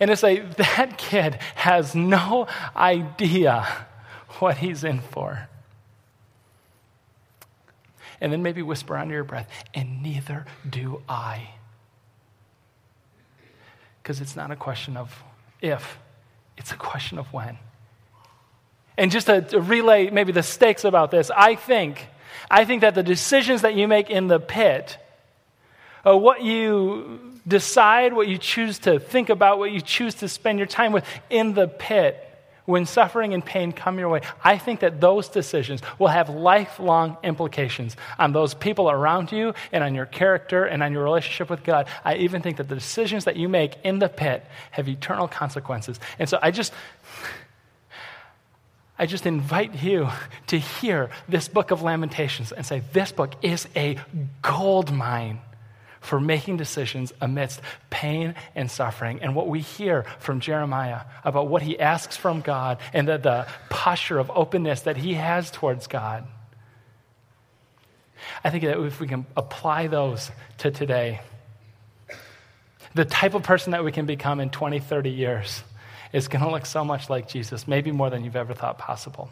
and 0.00 0.08
to 0.08 0.16
say, 0.16 0.40
that 0.40 0.96
kid 0.98 1.38
has 1.56 1.94
no 1.94 2.46
idea 2.74 3.66
what 4.38 4.58
he's 4.58 4.84
in 4.84 5.00
for. 5.00 5.48
And 8.20 8.32
then 8.32 8.42
maybe 8.42 8.62
whisper 8.62 8.96
under 8.96 9.14
your 9.14 9.24
breath, 9.24 9.48
and 9.74 10.02
neither 10.02 10.46
do 10.68 11.02
I 11.08 11.50
because 14.06 14.20
it's 14.20 14.36
not 14.36 14.52
a 14.52 14.56
question 14.56 14.96
of 14.96 15.24
if, 15.60 15.98
it's 16.56 16.70
a 16.70 16.76
question 16.76 17.18
of 17.18 17.32
when. 17.32 17.58
And 18.96 19.10
just 19.10 19.26
to, 19.26 19.42
to, 19.42 19.60
relay 19.60 20.10
maybe 20.10 20.30
the 20.30 20.44
stakes 20.44 20.84
about 20.84 21.10
this, 21.10 21.28
I 21.36 21.56
think, 21.56 22.06
I 22.48 22.64
think 22.64 22.82
that 22.82 22.94
the 22.94 23.02
decisions 23.02 23.62
that 23.62 23.74
you 23.74 23.88
make 23.88 24.08
in 24.08 24.28
the 24.28 24.38
pit, 24.38 24.96
uh, 26.06 26.16
what 26.16 26.42
you 26.42 27.20
decide, 27.46 28.12
what 28.12 28.28
you 28.28 28.38
choose 28.38 28.78
to 28.80 28.98
think 28.98 29.28
about, 29.28 29.58
what 29.58 29.72
you 29.72 29.80
choose 29.80 30.14
to 30.16 30.28
spend 30.28 30.58
your 30.58 30.66
time 30.66 30.92
with 30.92 31.04
in 31.30 31.54
the 31.54 31.68
pit, 31.68 32.22
when 32.66 32.84
suffering 32.84 33.32
and 33.32 33.44
pain 33.44 33.72
come 33.72 33.98
your 33.98 34.08
way, 34.08 34.20
I 34.42 34.58
think 34.58 34.80
that 34.80 35.00
those 35.00 35.28
decisions 35.28 35.80
will 35.98 36.08
have 36.08 36.28
lifelong 36.28 37.16
implications 37.22 37.96
on 38.18 38.32
those 38.32 38.54
people 38.54 38.90
around 38.90 39.32
you 39.32 39.54
and 39.72 39.82
on 39.82 39.94
your 39.94 40.06
character 40.06 40.64
and 40.64 40.82
on 40.82 40.92
your 40.92 41.04
relationship 41.04 41.48
with 41.48 41.62
God. 41.62 41.86
I 42.04 42.16
even 42.16 42.42
think 42.42 42.56
that 42.58 42.68
the 42.68 42.74
decisions 42.74 43.24
that 43.24 43.36
you 43.36 43.48
make 43.48 43.76
in 43.84 44.00
the 44.00 44.08
pit 44.08 44.44
have 44.72 44.88
eternal 44.88 45.28
consequences. 45.28 45.98
And 46.18 46.28
so 46.28 46.38
I 46.42 46.50
just. 46.50 46.72
I 48.98 49.04
just 49.04 49.26
invite 49.26 49.82
you 49.82 50.08
to 50.46 50.58
hear 50.58 51.10
this 51.28 51.48
book 51.48 51.70
of 51.70 51.82
Lamentations 51.82 52.50
and 52.50 52.64
say, 52.64 52.80
This 52.94 53.12
book 53.12 53.34
is 53.42 53.68
a 53.76 53.98
gold 54.40 54.90
mine 54.90 55.38
for 56.06 56.20
making 56.20 56.56
decisions 56.56 57.12
amidst 57.20 57.60
pain 57.90 58.36
and 58.54 58.70
suffering. 58.70 59.20
And 59.22 59.34
what 59.34 59.48
we 59.48 59.60
hear 59.60 60.04
from 60.20 60.38
Jeremiah 60.38 61.00
about 61.24 61.48
what 61.48 61.62
he 61.62 61.78
asks 61.78 62.16
from 62.16 62.42
God 62.42 62.78
and 62.92 63.08
the, 63.08 63.18
the 63.18 63.46
posture 63.70 64.18
of 64.18 64.30
openness 64.32 64.82
that 64.82 64.96
he 64.96 65.14
has 65.14 65.50
towards 65.50 65.88
God. 65.88 66.24
I 68.44 68.50
think 68.50 68.62
that 68.62 68.78
if 68.78 69.00
we 69.00 69.08
can 69.08 69.26
apply 69.36 69.88
those 69.88 70.30
to 70.58 70.70
today, 70.70 71.20
the 72.94 73.04
type 73.04 73.34
of 73.34 73.42
person 73.42 73.72
that 73.72 73.84
we 73.84 73.90
can 73.90 74.06
become 74.06 74.38
in 74.38 74.50
20, 74.50 74.78
30 74.78 75.10
years 75.10 75.64
is 76.12 76.28
going 76.28 76.44
to 76.44 76.50
look 76.50 76.66
so 76.66 76.84
much 76.84 77.10
like 77.10 77.28
Jesus, 77.28 77.66
maybe 77.66 77.90
more 77.90 78.10
than 78.10 78.24
you've 78.24 78.36
ever 78.36 78.54
thought 78.54 78.78
possible. 78.78 79.28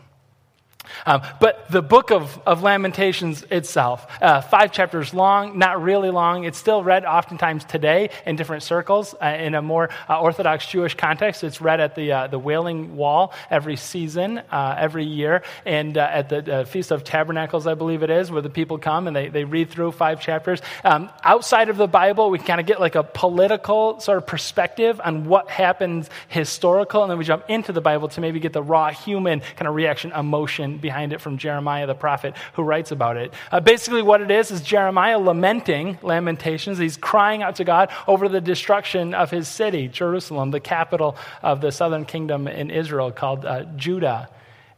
Um, 1.06 1.22
but 1.40 1.68
the 1.70 1.82
book 1.82 2.10
of, 2.10 2.40
of 2.46 2.62
Lamentations 2.62 3.42
itself, 3.50 4.06
uh, 4.20 4.40
five 4.40 4.72
chapters 4.72 5.14
long, 5.14 5.58
not 5.58 5.82
really 5.82 6.10
long. 6.10 6.44
It's 6.44 6.58
still 6.58 6.82
read 6.82 7.04
oftentimes 7.04 7.64
today 7.64 8.10
in 8.26 8.36
different 8.36 8.62
circles 8.62 9.14
uh, 9.20 9.26
in 9.26 9.54
a 9.54 9.62
more 9.62 9.90
uh, 10.08 10.20
Orthodox 10.20 10.66
Jewish 10.66 10.94
context. 10.94 11.44
It's 11.44 11.60
read 11.60 11.80
at 11.80 11.94
the, 11.94 12.12
uh, 12.12 12.26
the 12.28 12.38
Wailing 12.38 12.96
Wall 12.96 13.32
every 13.50 13.76
season, 13.76 14.38
uh, 14.50 14.76
every 14.78 15.04
year, 15.04 15.42
and 15.64 15.96
uh, 15.96 16.08
at 16.10 16.28
the 16.28 16.66
Feast 16.68 16.90
of 16.90 17.04
Tabernacles, 17.04 17.66
I 17.66 17.74
believe 17.74 18.02
it 18.02 18.10
is, 18.10 18.30
where 18.30 18.42
the 18.42 18.50
people 18.50 18.78
come 18.78 19.06
and 19.06 19.14
they, 19.14 19.28
they 19.28 19.44
read 19.44 19.70
through 19.70 19.92
five 19.92 20.20
chapters. 20.20 20.60
Um, 20.84 21.10
outside 21.22 21.68
of 21.68 21.76
the 21.76 21.88
Bible, 21.88 22.30
we 22.30 22.38
kind 22.38 22.60
of 22.60 22.66
get 22.66 22.80
like 22.80 22.94
a 22.94 23.02
political 23.02 24.00
sort 24.00 24.18
of 24.18 24.26
perspective 24.26 25.00
on 25.04 25.26
what 25.26 25.50
happens 25.50 26.08
historical, 26.28 27.02
and 27.02 27.10
then 27.10 27.18
we 27.18 27.24
jump 27.24 27.44
into 27.48 27.72
the 27.72 27.80
Bible 27.80 28.08
to 28.08 28.20
maybe 28.20 28.40
get 28.40 28.52
the 28.52 28.62
raw 28.62 28.90
human 28.90 29.40
kind 29.40 29.68
of 29.68 29.74
reaction, 29.74 30.12
emotion 30.12 30.73
behind 30.78 31.12
it 31.12 31.20
from 31.20 31.38
Jeremiah 31.38 31.86
the 31.86 31.94
prophet 31.94 32.34
who 32.54 32.62
writes 32.62 32.90
about 32.92 33.16
it. 33.16 33.32
Uh, 33.50 33.60
basically, 33.60 34.02
what 34.02 34.20
it 34.20 34.30
is 34.30 34.50
is 34.50 34.60
Jeremiah 34.60 35.18
lamenting, 35.18 35.98
Lamentations. 36.02 36.78
He's 36.78 36.96
crying 36.96 37.42
out 37.42 37.56
to 37.56 37.64
God 37.64 37.90
over 38.06 38.28
the 38.28 38.40
destruction 38.40 39.14
of 39.14 39.30
his 39.30 39.48
city, 39.48 39.88
Jerusalem, 39.88 40.50
the 40.50 40.60
capital 40.60 41.16
of 41.42 41.60
the 41.60 41.72
southern 41.72 42.04
kingdom 42.04 42.48
in 42.48 42.70
Israel 42.70 43.10
called 43.10 43.44
uh, 43.44 43.64
Judah. 43.76 44.28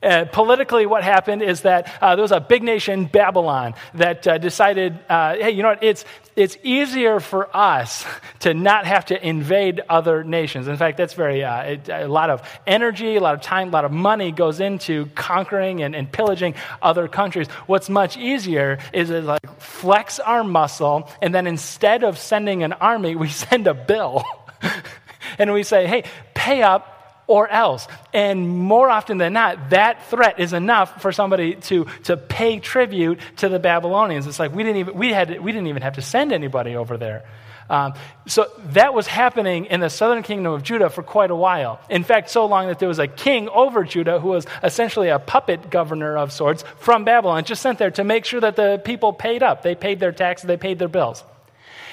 Uh, 0.03 0.27
politically, 0.27 0.85
what 0.85 1.03
happened 1.03 1.43
is 1.43 1.63
that 1.63 1.91
uh, 2.03 2.15
there 2.15 2.23
was 2.23 2.33
a 2.33 2.41
big 2.41 2.63
nation, 2.63 3.07
Babylon, 3.07 3.75
that 3.95 4.27
uh, 4.27 4.37
decided, 4.37 4.99
uh, 5.09 5.35
hey, 5.35 5.51
you 5.51 5.63
know 5.63 5.71
what? 5.71 5.83
It's, 5.83 6.05
it's 6.37 6.59
easier 6.63 7.19
for 7.19 7.55
us 7.57 8.05
to 8.41 8.53
not 8.53 8.87
have 8.87 9.07
to 9.07 9.27
invade 9.27 9.81
other 9.89 10.23
nations. 10.23 10.69
In 10.69 10.77
fact, 10.77 10.99
that's 10.99 11.15
very, 11.15 11.43
uh, 11.43 11.63
it, 11.63 11.89
a 11.89 12.09
lot 12.09 12.29
of 12.29 12.47
energy, 12.67 13.17
a 13.17 13.21
lot 13.21 13.35
of 13.35 13.41
time, 13.41 13.69
a 13.69 13.71
lot 13.71 13.87
of 13.87 13.91
money 13.91 14.33
goes 14.33 14.61
into 14.61 15.07
conquering 15.15 15.83
and, 15.83 15.97
and 15.97 16.13
pillaging 16.13 16.55
other 16.83 17.09
countries. 17.09 17.49
What's 17.67 17.89
much 17.89 18.19
easier 18.19 18.79
is 18.93 19.09
to 19.09 19.23
like 19.23 19.61
flex 19.61 20.21
our 20.21 20.45
muscle, 20.45 21.11
and 21.23 21.35
then 21.35 21.47
instead 21.47 22.05
of 22.05 22.19
sending 22.19 22.63
an 22.63 22.75
army, 22.75 23.17
we 23.17 23.29
send 23.47 23.67
a 23.67 23.75
bill. 23.75 24.25
and 25.39 25.55
we 25.55 25.63
say, 25.63 25.87
hey, 25.87 26.05
pay 26.35 26.63
up 26.63 26.96
or 27.27 27.49
else. 27.49 27.89
And 28.13 28.49
more 28.49 28.89
often 28.89 29.19
than 29.19 29.33
not, 29.33 29.71
that 29.71 30.07
threat 30.07 30.39
is 30.39 30.53
enough 30.53 31.03
for 31.03 31.13
somebody 31.13 31.57
to, 31.57 31.87
to 32.05 32.17
pay 32.17 32.61
tribute 32.61 33.21
to 33.37 33.49
the 33.49 33.59
Babylonians. 33.59 34.27
It's 34.27 34.39
like 34.39 34.55
we 34.55 34.63
didn't 34.63 34.79
even, 34.79 34.95
we 34.95 35.13
had, 35.13 35.41
we 35.41 35.53
didn't 35.53 35.69
even 35.69 35.83
have 35.83 35.95
to 35.95 36.03
send 36.03 36.33
anybody 36.33 36.77
over 36.77 36.97
there. 36.97 37.25
Um, 37.69 37.95
so 38.27 38.47
that 38.73 38.95
was 38.95 39.09
happening 39.09 39.67
in 39.67 39.81
the 39.81 39.91
southern 39.91 40.23
kingdom 40.23 40.53
of 40.53 40.63
Judah 40.63 40.89
for 40.89 41.03
quite 41.03 41.31
a 41.33 41.37
while. 41.37 41.81
In 41.91 42.05
fact, 42.05 42.31
so 42.31 42.47
long 42.47 42.69
that 42.69 42.79
there 42.79 42.89
was 42.89 43.01
a 43.01 43.09
king 43.09 43.49
over 43.49 43.83
Judah 43.83 44.21
who 44.21 44.29
was 44.29 44.47
essentially 44.63 45.09
a 45.09 45.19
puppet 45.19 45.69
governor 45.69 46.17
of 46.17 46.33
sorts 46.33 46.63
from 46.79 47.05
Babylon, 47.05 47.45
just 47.45 47.63
sent 47.63 47.79
there 47.79 47.91
to 47.93 48.05
make 48.05 48.25
sure 48.25 48.41
that 48.41 48.55
the 48.55 48.81
people 48.85 49.13
paid 49.13 49.43
up. 49.43 49.63
They 49.63 49.75
paid 49.75 49.99
their 49.99 50.13
taxes, 50.13 50.47
they 50.47 50.57
paid 50.57 50.79
their 50.79 50.89
bills. 50.89 51.25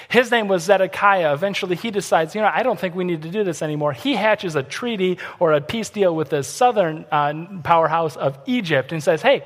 His 0.08 0.30
name 0.30 0.48
was 0.48 0.64
Zedekiah. 0.64 1.32
Eventually, 1.32 1.76
he 1.76 1.90
decides, 1.90 2.34
you 2.34 2.40
know, 2.40 2.50
I 2.52 2.62
don't 2.62 2.78
think 2.78 2.94
we 2.94 3.04
need 3.04 3.22
to 3.22 3.30
do 3.30 3.44
this 3.44 3.62
anymore. 3.62 3.92
He 3.92 4.14
hatches 4.14 4.56
a 4.56 4.62
treaty 4.62 5.18
or 5.38 5.52
a 5.52 5.60
peace 5.60 5.90
deal 5.90 6.14
with 6.14 6.30
the 6.30 6.42
southern 6.42 7.04
uh, 7.10 7.60
powerhouse 7.62 8.16
of 8.16 8.38
Egypt 8.46 8.92
and 8.92 9.02
says, 9.02 9.22
hey, 9.22 9.44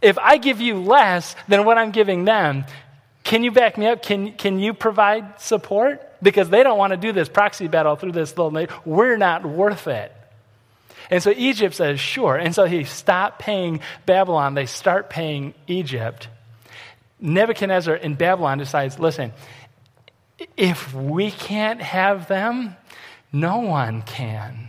if 0.00 0.18
I 0.18 0.38
give 0.38 0.60
you 0.60 0.80
less 0.80 1.36
than 1.48 1.64
what 1.64 1.78
I'm 1.78 1.90
giving 1.90 2.24
them, 2.24 2.64
can 3.24 3.44
you 3.44 3.52
back 3.52 3.78
me 3.78 3.86
up? 3.86 4.02
Can, 4.02 4.32
can 4.32 4.58
you 4.58 4.74
provide 4.74 5.40
support? 5.40 6.02
Because 6.22 6.48
they 6.50 6.62
don't 6.62 6.78
want 6.78 6.92
to 6.92 6.96
do 6.96 7.12
this 7.12 7.28
proxy 7.28 7.68
battle 7.68 7.96
through 7.96 8.12
this 8.12 8.30
little 8.36 8.50
nation. 8.50 8.74
We're 8.84 9.16
not 9.16 9.44
worth 9.44 9.86
it. 9.86 10.12
And 11.10 11.22
so 11.22 11.30
Egypt 11.36 11.74
says, 11.74 12.00
sure. 12.00 12.36
And 12.36 12.54
so 12.54 12.64
he 12.64 12.84
stopped 12.84 13.38
paying 13.38 13.80
Babylon. 14.06 14.54
They 14.54 14.66
start 14.66 15.10
paying 15.10 15.54
Egypt. 15.66 16.28
Nebuchadnezzar 17.20 17.94
in 17.94 18.14
Babylon 18.14 18.58
decides, 18.58 18.98
listen, 18.98 19.32
if 20.56 20.94
we 20.94 21.30
can't 21.30 21.80
have 21.80 22.28
them, 22.28 22.76
no 23.32 23.58
one 23.58 24.02
can. 24.02 24.68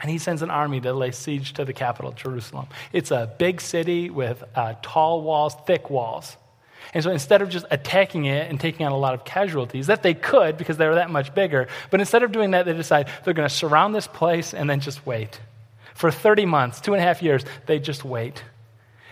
And 0.00 0.10
he 0.10 0.18
sends 0.18 0.42
an 0.42 0.50
army 0.50 0.80
to 0.80 0.92
lay 0.92 1.10
siege 1.10 1.52
to 1.54 1.64
the 1.64 1.72
capital, 1.72 2.12
Jerusalem. 2.12 2.66
It's 2.92 3.10
a 3.10 3.32
big 3.38 3.60
city 3.60 4.08
with 4.08 4.42
uh, 4.54 4.74
tall 4.82 5.22
walls, 5.22 5.54
thick 5.66 5.90
walls. 5.90 6.36
And 6.94 7.04
so 7.04 7.10
instead 7.10 7.42
of 7.42 7.50
just 7.50 7.66
attacking 7.70 8.24
it 8.24 8.50
and 8.50 8.58
taking 8.58 8.86
on 8.86 8.92
a 8.92 8.96
lot 8.96 9.14
of 9.14 9.24
casualties, 9.24 9.86
that 9.88 10.02
they 10.02 10.14
could 10.14 10.56
because 10.56 10.76
they 10.76 10.86
were 10.86 10.96
that 10.96 11.10
much 11.10 11.34
bigger, 11.34 11.68
but 11.90 12.00
instead 12.00 12.22
of 12.22 12.32
doing 12.32 12.52
that, 12.52 12.64
they 12.64 12.72
decide 12.72 13.08
they're 13.24 13.34
going 13.34 13.48
to 13.48 13.54
surround 13.54 13.94
this 13.94 14.06
place 14.06 14.54
and 14.54 14.68
then 14.68 14.80
just 14.80 15.06
wait. 15.06 15.38
For 15.94 16.10
30 16.10 16.46
months, 16.46 16.80
two 16.80 16.94
and 16.94 17.00
a 17.00 17.04
half 17.04 17.22
years, 17.22 17.44
they 17.66 17.78
just 17.78 18.04
wait. 18.04 18.42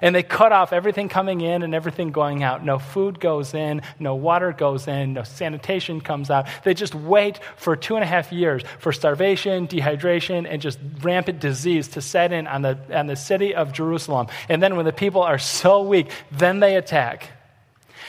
And 0.00 0.14
they 0.14 0.23
cut 0.23 0.52
off 0.52 0.73
everything 0.73 1.09
coming 1.09 1.40
in 1.40 1.62
and 1.62 1.75
everything 1.75 2.11
going 2.11 2.43
out. 2.43 2.64
No 2.64 2.78
food 2.78 3.21
goes 3.21 3.55
in, 3.55 3.83
no 3.99 4.14
water 4.14 4.52
goes 4.52 4.87
in, 4.87 5.14
no 5.14 5.23
sanitation 5.25 6.00
comes 6.00 6.31
out. 6.31 6.47
They 6.64 6.75
just 6.75 6.95
wait 6.95 7.40
for 7.57 7.76
two 7.76 7.97
and 7.97 8.05
a 8.05 8.07
half 8.07 8.33
years 8.33 8.62
for 8.78 8.93
starvation, 8.93 9.67
dehydration, 9.67 10.47
and 10.49 10.62
just 10.62 10.78
rampant 11.02 11.40
disease 11.40 11.88
to 11.88 12.00
set 12.00 12.33
in 12.33 12.47
on 12.47 12.62
the, 12.62 12.78
on 12.93 13.07
the 13.07 13.17
city 13.17 13.55
of 13.55 13.73
Jerusalem. 13.73 14.28
And 14.49 14.62
then 14.62 14.76
when 14.76 14.85
the 14.85 14.93
people 14.93 15.23
are 15.23 15.38
so 15.38 15.83
weak, 15.83 16.11
then 16.31 16.61
they 16.61 16.76
attack. 16.76 17.31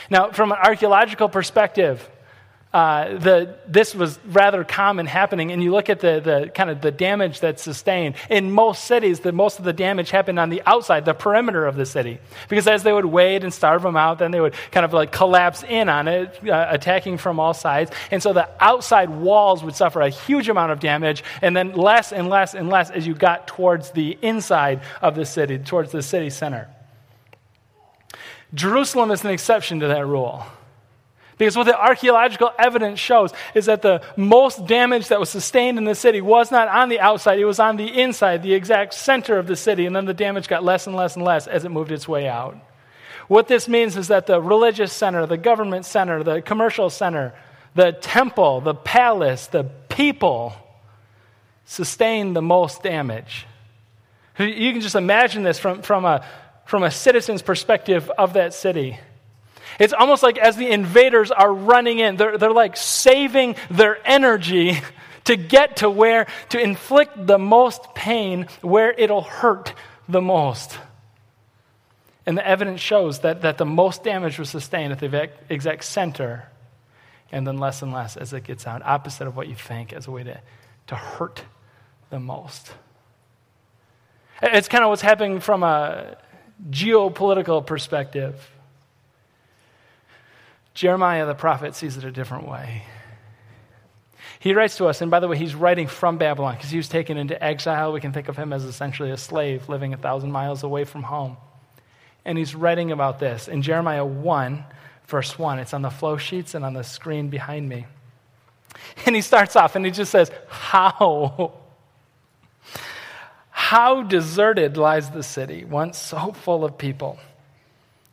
Now, 0.10 0.31
from 0.31 0.51
an 0.51 0.58
archaeological 0.58 1.29
perspective, 1.29 2.08
uh, 2.72 3.18
the, 3.18 3.56
this 3.68 3.96
was 3.96 4.20
rather 4.28 4.64
common 4.64 5.08
happening, 5.08 5.52
and 5.52 5.64
you 5.64 5.72
look 5.72 5.90
at 5.90 6.02
the, 6.02 6.22
the 6.24 6.52
kind 6.54 6.70
of 6.70 6.82
the 6.82 6.92
damage 6.92 7.40
that's 7.40 7.64
sustained. 7.64 8.14
In 8.30 8.52
most 8.52 8.84
cities, 8.84 9.22
the, 9.22 9.32
most 9.32 9.58
of 9.58 9.66
the 9.66 9.74
damage 9.74 10.12
happened 10.12 10.38
on 10.40 10.50
the 10.50 10.62
outside, 10.68 11.04
the 11.04 11.16
perimeter 11.16 11.66
of 11.66 11.76
the 11.76 11.86
city. 11.88 12.20
Because 12.48 12.68
as 12.68 12.84
they 12.84 12.94
would 12.94 13.06
wade 13.06 13.44
and 13.44 13.52
starve 13.52 13.82
them 13.82 13.98
out, 13.98 14.20
then 14.20 14.30
they 14.30 14.40
would 14.40 14.54
kind 14.72 14.86
of 14.86 14.94
like 14.94 15.12
collapse 15.12 15.64
in 15.64 15.90
on 15.90 16.08
it, 16.08 16.48
uh, 16.48 16.68
attacking 16.70 17.18
from 17.18 17.40
all 17.40 17.56
sides. 17.56 17.90
And 18.12 18.22
so 18.22 18.34
the 18.34 18.48
outside 18.60 19.10
walls 19.10 19.64
would 19.64 19.76
suffer 19.76 20.02
a 20.02 20.10
huge 20.10 20.48
amount 20.48 20.72
of 20.72 20.80
damage, 20.80 21.24
and 21.42 21.58
then 21.58 21.74
less 21.74 22.14
and 22.14 22.30
less 22.30 22.54
and 22.54 22.70
less 22.70 22.92
as 22.92 23.08
you 23.08 23.16
got 23.16 23.48
towards 23.48 23.90
the 23.92 24.16
inside 24.22 24.82
of 25.02 25.16
the 25.16 25.26
city, 25.26 25.58
towards 25.58 25.92
the 25.92 26.04
city 26.04 26.30
center. 26.30 26.68
Jerusalem 28.54 29.10
is 29.10 29.24
an 29.24 29.32
exception 29.32 29.80
to 29.80 29.88
that 29.88 30.06
rule. 30.06 30.46
Because 31.39 31.55
what 31.55 31.63
the 31.63 31.81
archaeological 31.81 32.51
evidence 32.60 33.00
shows 33.00 33.31
is 33.55 33.67
that 33.67 33.81
the 33.81 34.03
most 34.17 34.67
damage 34.67 35.08
that 35.08 35.22
was 35.22 35.29
sustained 35.29 35.77
in 35.77 35.86
the 35.86 35.96
city 35.96 36.19
was 36.19 36.51
not 36.51 36.67
on 36.67 36.89
the 36.89 37.00
outside, 37.00 37.39
it 37.39 37.46
was 37.46 37.62
on 37.62 37.77
the 37.77 37.88
inside, 37.88 38.43
the 38.43 38.53
exact 38.53 38.93
center 38.93 39.39
of 39.39 39.48
the 39.48 39.55
city, 39.55 39.86
and 39.86 39.96
then 39.96 40.03
the 40.03 40.13
damage 40.13 40.50
got 40.50 40.65
less 40.65 40.86
and 40.86 40.98
less 40.98 41.15
and 41.15 41.24
less 41.24 41.48
as 41.48 41.63
it 41.63 41.69
moved 41.69 41.93
its 41.93 42.10
way 42.10 42.27
out. 42.27 42.58
What 43.29 43.48
this 43.48 43.69
means 43.69 43.96
is 43.96 44.10
that 44.10 44.27
the 44.27 44.41
religious 44.41 44.91
center, 44.91 45.25
the 45.25 45.38
government 45.38 45.86
center, 45.86 46.24
the 46.24 46.41
commercial 46.41 46.89
center, 46.89 47.34
the 47.74 47.93
temple, 47.93 48.60
the 48.60 48.75
palace, 48.75 49.48
the 49.48 49.63
people 49.63 50.53
sustained 51.63 52.36
the 52.36 52.41
most 52.41 52.84
damage. 52.84 53.46
You 54.38 54.74
can 54.74 54.81
just 54.81 54.96
imagine 54.96 55.43
this 55.43 55.58
from, 55.58 55.84
from, 55.84 56.03
a, 56.03 56.25
from 56.65 56.84
a 56.84 56.91
citizen's 56.91 57.41
perspective 57.41 58.12
of 58.17 58.34
that 58.34 58.53
city. 58.53 59.00
It's 59.79 59.93
almost 59.93 60.21
like 60.21 60.38
as 60.38 60.57
the 60.57 60.69
invaders 60.69 61.31
are 61.31 61.51
running 61.51 62.00
in, 62.00 62.17
they're, 62.17 62.38
they're 62.38 62.51
like 62.51 62.75
saving 62.75 63.55
their 63.71 63.98
energy 64.05 64.77
to 65.24 65.38
get 65.38 65.77
to 65.77 65.89
where, 65.89 66.27
to 66.50 66.59
inflict 66.59 67.25
the 67.25 67.39
most 67.39 67.93
pain 67.95 68.48
where 68.62 68.91
it'll 68.91 69.21
hurt 69.21 69.74
the 70.09 70.21
most. 70.21 70.77
And 72.25 72.38
the 72.38 72.45
evidence 72.45 72.81
shows 72.81 73.19
that, 73.19 73.41
that 73.41 73.57
the 73.57 73.65
most 73.65 74.03
damage 74.03 74.38
was 74.38 74.50
sustained 74.50 74.91
at 74.91 75.00
the 75.00 75.29
exact 75.50 75.83
center, 75.83 76.50
and 77.31 77.48
then 77.48 77.57
less 77.57 77.81
and 77.81 77.93
less 77.93 78.17
as 78.17 78.33
it 78.33 78.43
gets 78.43 78.67
out, 78.67 78.81
opposite 78.83 79.27
of 79.27 79.36
what 79.36 79.48
you 79.48 79.55
think 79.55 79.93
as 79.93 80.07
a 80.07 80.12
way 80.12 80.24
to, 80.24 80.41
to 80.88 80.95
hurt 80.95 81.43
the 82.09 82.19
most. 82.19 82.71
It's 84.41 84.67
kind 84.67 84.83
of 84.83 84.89
what's 84.89 85.01
happening 85.01 85.39
from 85.39 85.63
a 85.63 86.17
geopolitical 86.69 87.65
perspective. 87.65 88.50
Jeremiah 90.74 91.26
the 91.26 91.36
prophet 91.36 91.76
sees 91.76 91.98
it 91.98 92.04
a 92.04 92.12
different 92.12 92.48
way. 92.48 92.84
He 94.40 94.54
writes 94.54 94.78
to 94.78 94.86
us, 94.86 95.02
and 95.02 95.12
by 95.12 95.20
the 95.20 95.28
way, 95.28 95.38
he's 95.38 95.54
writing 95.54 95.88
from 95.88 96.18
Babylon 96.18 96.56
because 96.56 96.70
he 96.70 96.78
was 96.78 96.88
taken 96.88 97.18
into 97.18 97.42
exile. 97.44 97.92
We 97.92 98.00
can 98.00 98.14
think 98.14 98.30
of 98.30 98.38
him 98.38 98.54
as 98.54 98.64
essentially 98.64 99.12
a 99.12 99.18
slave 99.18 99.68
living 99.68 99.94
a 99.94 99.98
thousand 99.98 100.32
miles 100.32 100.64
away 100.64 100.86
from 100.86 101.04
home. 101.04 101.36
And 102.24 102.38
he's 102.38 102.56
writing 102.56 102.92
about 102.92 103.20
this 103.20 103.50
in 103.50 103.62
Jeremiah 103.62 104.06
1, 104.06 104.64
verse 105.08 105.38
1. 105.38 105.60
It's 105.60 105.74
on 105.74 105.82
the 105.82 105.90
flow 105.90 106.16
sheets 106.16 106.56
and 106.56 106.64
on 106.64 106.74
the 106.74 106.84
screen 106.84 107.30
behind 107.30 107.68
me. 107.68 107.86
And 109.06 109.16
he 109.16 109.22
starts 109.22 109.56
off 109.56 109.76
and 109.76 109.84
he 109.84 109.92
just 109.92 110.12
says, 110.12 110.32
How? 110.48 111.54
How 113.50 114.04
deserted 114.04 114.78
lies 114.78 115.10
the 115.10 115.24
city, 115.24 115.66
once 115.66 115.98
so 115.98 116.32
full 116.32 116.64
of 116.64 116.78
people. 116.78 117.20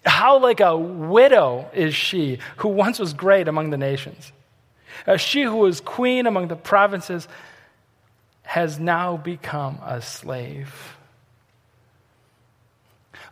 How 0.06 0.38
like 0.38 0.60
a 0.60 0.76
widow 0.76 1.68
is 1.74 1.94
she 1.94 2.38
who 2.58 2.68
once 2.68 2.98
was 2.98 3.12
great 3.12 3.48
among 3.48 3.70
the 3.70 3.76
nations. 3.76 4.32
Uh, 5.06 5.16
she 5.16 5.42
who 5.42 5.56
was 5.56 5.80
queen 5.80 6.26
among 6.26 6.48
the 6.48 6.56
provinces 6.56 7.28
has 8.42 8.78
now 8.78 9.16
become 9.16 9.78
a 9.84 10.00
slave. 10.00 10.96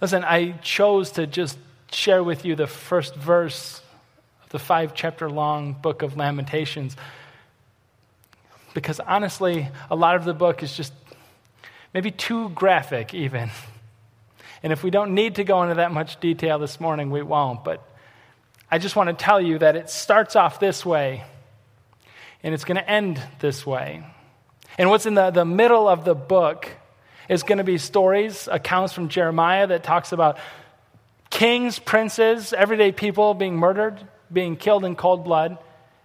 Listen, 0.01 0.25
I 0.25 0.53
chose 0.63 1.13
to 1.13 1.27
just 1.27 1.57
share 1.91 2.23
with 2.23 2.45
you 2.45 2.57
the 2.57 2.67
first 2.67 3.15
verse 3.15 3.81
of 4.43 4.51
the 4.51 4.59
five 4.59 4.93
chapter 4.95 5.31
long 5.31 5.73
book 5.75 6.03
of 6.03 6.17
Lamentations 6.17 6.97
because 8.75 8.99
honestly, 8.99 9.69
a 9.89 9.97
lot 9.97 10.17
of 10.17 10.25
the 10.25 10.35
book 10.35 10.63
is 10.63 10.77
just 10.77 10.93
maybe 11.95 12.11
too 12.11 12.51
graphic, 12.51 13.15
even. 13.15 13.51
And 14.65 14.73
if 14.73 14.83
we 14.83 14.89
don't 14.89 15.15
need 15.15 15.35
to 15.35 15.45
go 15.45 15.63
into 15.63 15.75
that 15.75 15.93
much 15.93 16.19
detail 16.21 16.59
this 16.59 16.81
morning, 16.81 17.11
we 17.11 17.21
won't. 17.21 17.63
But 17.63 17.87
I 18.71 18.79
just 18.79 18.97
want 18.97 19.11
to 19.11 19.15
tell 19.15 19.39
you 19.39 19.59
that 19.59 19.77
it 19.77 19.91
starts 19.91 20.37
off 20.37 20.59
this 20.59 20.87
way 20.87 21.23
and 22.43 22.55
it's 22.55 22.65
going 22.65 22.79
to 22.79 22.91
end 22.91 23.21
this 23.41 23.67
way. 23.67 24.03
And 24.79 24.89
what's 24.89 25.05
in 25.05 25.13
the, 25.13 25.31
the 25.31 25.45
middle 25.45 25.87
of 25.87 26.07
the 26.07 26.15
book 26.15 26.71
is 27.29 27.43
going 27.43 27.59
to 27.59 27.65
be 27.65 27.77
stories, 27.77 28.49
accounts 28.51 28.95
from 28.95 29.11
Jeremiah 29.11 29.67
that 29.67 29.85
talks 29.85 30.13
about 30.13 30.39
kings, 31.29 31.79
princes, 31.79 32.55
everyday 32.55 32.91
people 32.91 33.35
being 33.35 33.57
murdered, 33.57 34.01
being 34.33 34.57
killed 34.57 34.87
in 34.87 34.97
cold 34.97 35.25
blood. 35.25 35.59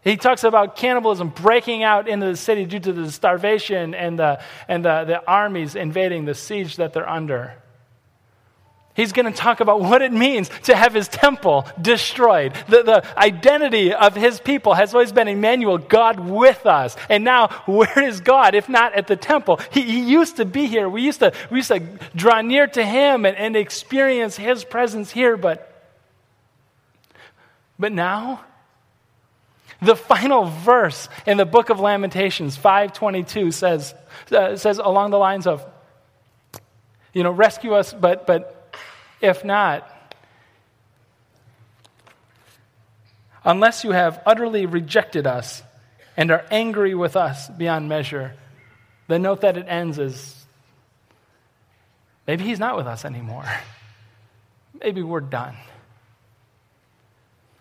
He 0.03 0.17
talks 0.17 0.43
about 0.43 0.75
cannibalism 0.75 1.29
breaking 1.29 1.83
out 1.83 2.09
into 2.09 2.25
the 2.25 2.35
city 2.35 2.65
due 2.65 2.79
to 2.81 2.91
the 2.91 3.09
starvation 3.09 3.95
and 3.95 4.19
the, 4.19 4.41
and 4.67 4.83
the, 4.83 5.05
the 5.05 5.25
armies 5.25 5.75
invading 5.75 6.25
the 6.25 6.35
siege 6.35 6.75
that 6.75 6.91
they're 6.91 7.09
under. 7.09 7.53
He's 8.95 9.13
going 9.13 9.31
to 9.31 9.37
talk 9.37 9.61
about 9.61 9.79
what 9.79 10.01
it 10.01 10.11
means 10.11 10.49
to 10.63 10.75
have 10.75 10.93
his 10.93 11.07
temple 11.07 11.65
destroyed. 11.81 12.53
The, 12.67 12.83
the 12.83 13.19
identity 13.19 13.93
of 13.93 14.15
his 14.15 14.41
people 14.41 14.73
has 14.73 14.93
always 14.93 15.11
been 15.11 15.27
Emmanuel, 15.27 15.77
God 15.77 16.19
with 16.19 16.65
us. 16.65 16.97
And 17.07 17.23
now, 17.23 17.47
where 17.65 18.01
is 18.01 18.19
God 18.19 18.55
if 18.55 18.67
not 18.67 18.93
at 18.95 19.07
the 19.07 19.15
temple? 19.15 19.59
He, 19.71 19.83
he 19.83 20.01
used 20.01 20.37
to 20.37 20.45
be 20.45 20.65
here. 20.65 20.89
We 20.89 21.01
used 21.01 21.19
to, 21.19 21.31
we 21.49 21.59
used 21.59 21.69
to 21.69 21.79
draw 22.15 22.41
near 22.41 22.67
to 22.67 22.85
him 22.85 23.25
and, 23.25 23.37
and 23.37 23.55
experience 23.55 24.35
his 24.35 24.65
presence 24.65 25.11
here, 25.11 25.37
but, 25.37 25.65
but 27.77 27.93
now, 27.93 28.43
the 29.81 29.95
final 29.95 30.43
verse 30.45 31.07
in 31.25 31.37
the 31.37 31.45
book 31.45 31.69
of 31.69 31.79
Lamentations, 31.79 32.57
522, 32.57 33.51
says, 33.51 33.95
uh, 34.31 34.57
says 34.57 34.77
along 34.77 35.11
the 35.11 35.17
lines 35.17 35.47
of, 35.47 35.65
you 37.13 37.23
know, 37.23 37.31
rescue 37.31 37.73
us, 37.75 37.93
but, 37.93 38.27
but 38.27 38.58
if 39.21 39.43
not, 39.43 39.89
unless 43.43 43.83
you 43.83 43.91
have 43.91 44.21
utterly 44.25 44.65
rejected 44.65 45.27
us 45.27 45.63
and 46.17 46.31
are 46.31 46.45
angry 46.51 46.95
with 46.95 47.15
us 47.15 47.49
beyond 47.49 47.89
measure, 47.89 48.33
the 49.07 49.19
note 49.19 49.41
that 49.41 49.57
it 49.57 49.65
ends 49.67 49.97
is 49.97 50.45
maybe 52.27 52.43
he's 52.43 52.59
not 52.59 52.77
with 52.77 52.87
us 52.87 53.05
anymore. 53.05 53.45
Maybe 54.81 55.01
we're 55.01 55.19
done. 55.19 55.55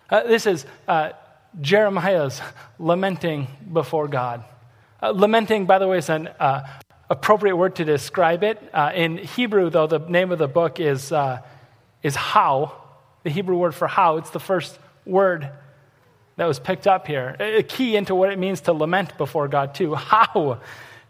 Uh, 0.09 0.23
this 0.23 0.45
is 0.45 0.65
uh, 0.87 1.11
Jeremiah's 1.59 2.39
lamenting 2.77 3.47
before 3.73 4.07
God. 4.07 4.45
Uh, 5.01 5.09
lamenting, 5.09 5.65
by 5.65 5.79
the 5.79 5.87
way, 5.87 5.97
is 5.97 6.09
an 6.09 6.27
uh, 6.39 6.65
appropriate 7.09 7.55
word 7.55 7.75
to 7.77 7.85
describe 7.85 8.43
it. 8.43 8.61
Uh, 8.73 8.91
in 8.93 9.17
Hebrew, 9.17 9.69
though, 9.69 9.87
the 9.87 9.99
name 9.99 10.31
of 10.31 10.39
the 10.39 10.47
book 10.47 10.79
is, 10.79 11.11
uh, 11.11 11.41
is 12.03 12.15
how, 12.15 12.73
the 13.23 13.29
Hebrew 13.29 13.57
word 13.57 13.75
for 13.75 13.87
how. 13.87 14.17
It's 14.17 14.29
the 14.29 14.39
first 14.39 14.77
word 15.05 15.49
that 16.37 16.45
was 16.45 16.59
picked 16.59 16.87
up 16.87 17.07
here. 17.07 17.35
A 17.39 17.63
key 17.63 17.95
into 17.95 18.15
what 18.15 18.31
it 18.31 18.39
means 18.39 18.61
to 18.61 18.73
lament 18.73 19.17
before 19.17 19.47
God, 19.47 19.75
too. 19.75 19.95
How 19.95 20.61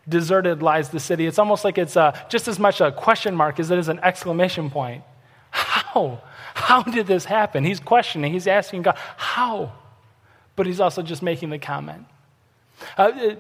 deserted 0.08 0.64
lies 0.64 0.90
the 0.90 1.00
city. 1.00 1.28
It's 1.28 1.38
almost 1.38 1.64
like 1.64 1.78
it's 1.78 1.96
uh, 1.96 2.20
just 2.30 2.48
as 2.48 2.58
much 2.58 2.82
a 2.82 2.92
question 2.92 3.36
mark 3.36 3.60
as 3.60 3.70
it 3.70 3.78
is 3.78 3.90
an 3.90 4.00
exclamation 4.00 4.72
point. 4.72 5.04
How? 5.52 6.22
How 6.56 6.82
did 6.82 7.06
this 7.06 7.26
happen? 7.26 7.64
He's 7.64 7.80
questioning, 7.80 8.34
he's 8.34 8.48
asking 8.48 8.82
God, 8.84 8.98
how? 9.18 9.74
But 10.56 10.66
he's 10.66 10.80
also 10.80 11.02
just 11.02 11.22
making 11.22 11.52
the 11.52 11.60
comment. 11.60 12.06
Uh, 12.98 13.36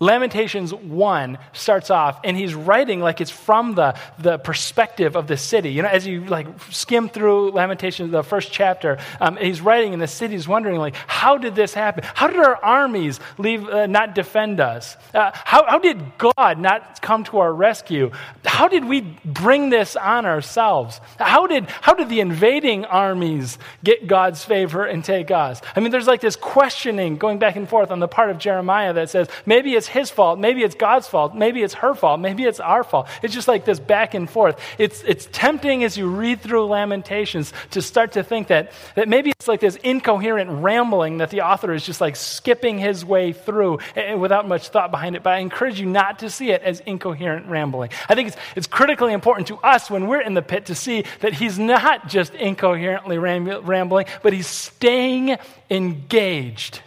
Lamentations 0.00 0.74
1 0.74 1.38
starts 1.52 1.88
off, 1.88 2.18
and 2.24 2.36
he's 2.36 2.54
writing 2.56 3.00
like 3.00 3.20
it's 3.20 3.30
from 3.30 3.76
the, 3.76 3.96
the 4.18 4.36
perspective 4.38 5.14
of 5.14 5.28
the 5.28 5.36
city. 5.36 5.70
You 5.70 5.82
know, 5.82 5.88
as 5.88 6.04
you 6.06 6.24
like 6.24 6.48
skim 6.70 7.08
through 7.08 7.52
Lamentations, 7.52 8.10
the 8.10 8.24
first 8.24 8.50
chapter, 8.50 8.98
um, 9.20 9.36
he's 9.36 9.60
writing, 9.60 9.92
and 9.92 10.02
the 10.02 10.08
city's 10.08 10.48
wondering, 10.48 10.78
like, 10.78 10.96
how 11.06 11.38
did 11.38 11.54
this 11.54 11.72
happen? 11.72 12.02
How 12.14 12.26
did 12.26 12.38
our 12.40 12.56
armies 12.56 13.20
leave, 13.38 13.68
uh, 13.68 13.86
not 13.86 14.16
defend 14.16 14.58
us? 14.58 14.96
Uh, 15.14 15.30
how, 15.34 15.66
how 15.66 15.78
did 15.78 16.18
God 16.18 16.58
not 16.58 17.00
come 17.00 17.22
to 17.24 17.38
our 17.38 17.54
rescue? 17.54 18.10
How 18.44 18.66
did 18.66 18.84
we 18.84 19.02
bring 19.24 19.70
this 19.70 19.94
on 19.94 20.26
ourselves? 20.26 21.00
How 21.20 21.46
did, 21.46 21.68
how 21.68 21.94
did 21.94 22.08
the 22.08 22.18
invading 22.18 22.86
armies 22.86 23.56
get 23.84 24.08
God's 24.08 24.44
favor 24.44 24.84
and 24.84 25.04
take 25.04 25.30
us? 25.30 25.60
I 25.76 25.80
mean, 25.80 25.92
there's 25.92 26.08
like 26.08 26.20
this 26.20 26.34
questioning 26.34 27.18
going 27.18 27.38
back 27.38 27.54
and 27.54 27.68
forth 27.68 27.92
on 27.92 28.00
the 28.00 28.08
part 28.08 28.30
of 28.30 28.38
Jeremiah 28.38 28.92
that 28.94 29.08
says, 29.08 29.28
maybe 29.46 29.74
it's 29.74 29.81
his 29.86 30.10
fault. 30.10 30.38
Maybe 30.38 30.62
it's 30.62 30.74
God's 30.74 31.08
fault. 31.08 31.34
Maybe 31.34 31.62
it's 31.62 31.74
her 31.74 31.94
fault. 31.94 32.20
Maybe 32.20 32.44
it's 32.44 32.60
our 32.60 32.84
fault. 32.84 33.08
It's 33.22 33.34
just 33.34 33.48
like 33.48 33.64
this 33.64 33.80
back 33.80 34.14
and 34.14 34.28
forth. 34.28 34.58
It's, 34.78 35.02
it's 35.02 35.28
tempting 35.32 35.84
as 35.84 35.96
you 35.96 36.08
read 36.08 36.40
through 36.40 36.66
Lamentations 36.66 37.52
to 37.70 37.82
start 37.82 38.12
to 38.12 38.22
think 38.22 38.48
that, 38.48 38.72
that 38.94 39.08
maybe 39.08 39.30
it's 39.30 39.48
like 39.48 39.60
this 39.60 39.76
incoherent 39.76 40.50
rambling 40.62 41.18
that 41.18 41.30
the 41.30 41.42
author 41.42 41.72
is 41.72 41.84
just 41.84 42.00
like 42.00 42.16
skipping 42.16 42.78
his 42.78 43.04
way 43.04 43.32
through 43.32 43.78
without 44.16 44.46
much 44.46 44.68
thought 44.68 44.90
behind 44.90 45.16
it. 45.16 45.22
But 45.22 45.34
I 45.34 45.38
encourage 45.38 45.80
you 45.80 45.86
not 45.86 46.20
to 46.20 46.30
see 46.30 46.50
it 46.50 46.62
as 46.62 46.80
incoherent 46.80 47.46
rambling. 47.46 47.90
I 48.08 48.14
think 48.14 48.28
it's, 48.28 48.36
it's 48.56 48.66
critically 48.66 49.12
important 49.12 49.48
to 49.48 49.56
us 49.58 49.90
when 49.90 50.06
we're 50.06 50.22
in 50.22 50.34
the 50.34 50.42
pit 50.42 50.66
to 50.66 50.74
see 50.74 51.04
that 51.20 51.32
he's 51.32 51.58
not 51.58 52.08
just 52.08 52.34
incoherently 52.34 53.18
rambling, 53.18 54.06
but 54.22 54.32
he's 54.32 54.46
staying 54.46 55.36
engaged 55.70 56.80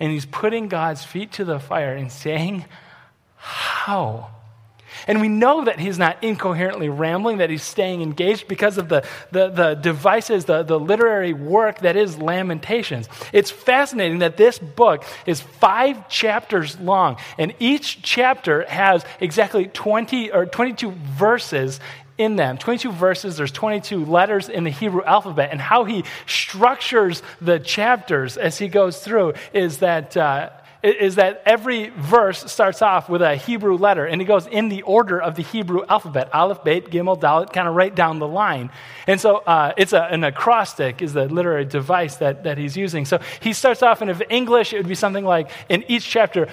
and 0.00 0.12
he's 0.12 0.26
putting 0.26 0.68
God's 0.68 1.04
feet 1.04 1.32
to 1.32 1.44
the 1.44 1.58
fire 1.58 1.94
and 1.94 2.10
saying, 2.10 2.64
How? 3.36 4.30
And 5.06 5.20
we 5.20 5.28
know 5.28 5.64
that 5.64 5.78
he's 5.78 5.98
not 5.98 6.22
incoherently 6.22 6.88
rambling, 6.88 7.38
that 7.38 7.50
he's 7.50 7.62
staying 7.62 8.02
engaged 8.02 8.48
because 8.48 8.78
of 8.78 8.88
the, 8.88 9.06
the, 9.30 9.48
the, 9.48 9.74
devices, 9.74 10.46
the, 10.46 10.62
the 10.62 10.78
literary 10.78 11.32
work 11.32 11.80
that 11.80 11.96
is 11.96 12.18
Lamentations. 12.18 13.08
It's 13.32 13.50
fascinating 13.50 14.18
that 14.18 14.36
this 14.36 14.58
book 14.58 15.04
is 15.26 15.40
five 15.40 16.08
chapters 16.08 16.78
long, 16.80 17.16
and 17.36 17.54
each 17.58 18.02
chapter 18.02 18.64
has 18.68 19.04
exactly 19.20 19.66
20 19.66 20.32
or 20.32 20.46
22 20.46 20.90
verses 20.90 21.80
in 22.18 22.36
them 22.36 22.58
22 22.58 22.92
verses, 22.92 23.36
there's 23.36 23.52
22 23.52 24.04
letters 24.04 24.48
in 24.48 24.64
the 24.64 24.70
Hebrew 24.70 25.02
alphabet. 25.04 25.50
And 25.52 25.60
how 25.60 25.84
he 25.84 26.04
structures 26.26 27.22
the 27.40 27.58
chapters 27.58 28.36
as 28.36 28.58
he 28.58 28.68
goes 28.68 28.98
through 28.98 29.34
is 29.52 29.78
that. 29.78 30.16
Uh, 30.16 30.50
is 30.80 31.16
that 31.16 31.42
every 31.44 31.88
verse 31.88 32.50
starts 32.50 32.82
off 32.82 33.08
with 33.08 33.20
a 33.20 33.34
Hebrew 33.34 33.76
letter, 33.76 34.06
and 34.06 34.22
it 34.22 34.26
goes 34.26 34.46
in 34.46 34.68
the 34.68 34.82
order 34.82 35.20
of 35.20 35.34
the 35.34 35.42
Hebrew 35.42 35.84
alphabet 35.88 36.32
Aleph, 36.32 36.62
Bet, 36.62 36.84
Gimel, 36.84 37.20
Dalet, 37.20 37.52
kind 37.52 37.66
of 37.66 37.74
right 37.74 37.92
down 37.92 38.20
the 38.20 38.28
line. 38.28 38.70
And 39.08 39.20
so 39.20 39.38
uh, 39.38 39.72
it's 39.76 39.92
a, 39.92 40.02
an 40.02 40.22
acrostic, 40.22 41.02
is 41.02 41.14
the 41.14 41.26
literary 41.26 41.64
device 41.64 42.16
that, 42.16 42.44
that 42.44 42.58
he's 42.58 42.76
using. 42.76 43.06
So 43.06 43.18
he 43.40 43.52
starts 43.54 43.82
off 43.82 44.02
in 44.02 44.08
English, 44.30 44.72
it 44.72 44.76
would 44.76 44.88
be 44.88 44.94
something 44.94 45.24
like 45.24 45.50
in 45.68 45.84
each 45.88 46.08
chapter, 46.08 46.46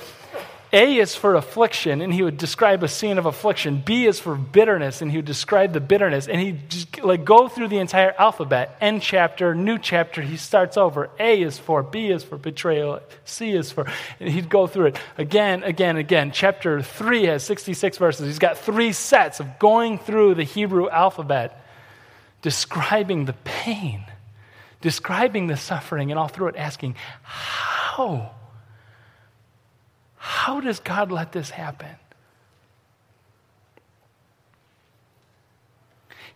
a 0.74 0.98
is 0.98 1.16
for 1.16 1.36
affliction, 1.36 2.02
and 2.02 2.14
he 2.14 2.24
would 2.24 2.38
describe 2.38 2.84
a 2.84 2.88
scene 2.88 3.18
of 3.18 3.26
affliction. 3.26 3.82
B 3.86 4.06
is 4.06 4.20
for 4.20 4.36
bitterness, 4.36 5.02
and 5.02 5.12
he 5.12 5.18
would 5.18 5.26
describe 5.26 5.74
the 5.74 5.80
bitterness. 5.80 6.28
And 6.28 6.42
he'd 6.42 6.70
just 6.70 7.04
like 7.04 7.24
go 7.24 7.48
through 7.48 7.68
the 7.68 7.78
entire 7.78 8.14
alphabet. 8.18 8.76
End 8.82 9.02
chapter, 9.02 9.54
new 9.54 9.78
chapter, 9.78 10.22
he 10.22 10.38
starts 10.38 10.76
over. 10.76 11.10
A 11.20 11.42
is 11.42 11.60
for, 11.60 11.84
B 11.84 12.08
is 12.10 12.24
for 12.24 12.38
betrayal, 12.38 13.00
C 13.26 13.52
is 13.52 13.72
for, 13.72 13.86
and 14.20 14.30
he'd 14.30 14.50
go 14.50 14.68
through 14.68 14.88
it 14.88 15.00
again, 15.18 15.64
again, 15.64 15.98
again. 15.98 16.32
Chapter 16.32 16.82
3 16.82 17.26
has 17.26 17.44
66 17.44 17.98
verses. 17.98 18.26
He's 18.26 18.40
got 18.40 18.58
three 18.58 18.92
sets 18.92 19.40
of 19.40 19.60
going 19.60 20.00
through 20.00 20.36
the 20.36 20.44
Hebrew 20.44 20.90
alphabet, 20.90 21.64
describing 22.42 23.26
the 23.26 23.34
pain, 23.44 24.04
describing 24.82 25.48
the 25.48 25.58
suffering, 25.58 26.12
and 26.12 26.20
all 26.20 26.28
through 26.28 26.48
it 26.48 26.56
asking, 26.56 26.96
How? 27.24 28.32
How 30.46 30.60
does 30.60 30.80
God 30.80 31.12
let 31.12 31.32
this 31.32 31.50
happen? 31.50 31.90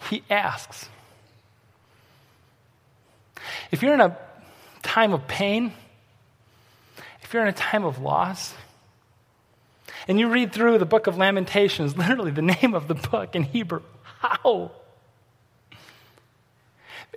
He 0.10 0.24
asks. 0.32 0.90
If 3.70 3.84
you're 3.84 3.94
in 3.94 4.02
a 4.02 4.18
time 4.82 5.14
of 5.14 5.28
pain, 5.28 5.74
if 7.22 7.32
you're 7.32 7.44
in 7.44 7.50
a 7.50 7.54
time 7.54 7.86
of 7.86 8.00
loss, 8.00 8.56
and 10.08 10.20
you 10.20 10.28
read 10.28 10.54
through 10.54 10.80
the 10.80 10.88
book 10.88 11.06
of 11.06 11.16
Lamentations, 11.16 11.96
literally 12.00 12.32
the 12.32 12.42
name 12.42 12.74
of 12.74 12.88
the 12.88 12.96
book 12.96 13.36
in 13.36 13.44
Hebrew, 13.44 13.84
how? 14.22 14.72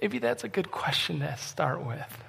Maybe 0.02 0.18
that's 0.18 0.44
a 0.44 0.48
good 0.48 0.70
question 0.70 1.20
to 1.20 1.38
start 1.38 1.82
with 1.86 2.22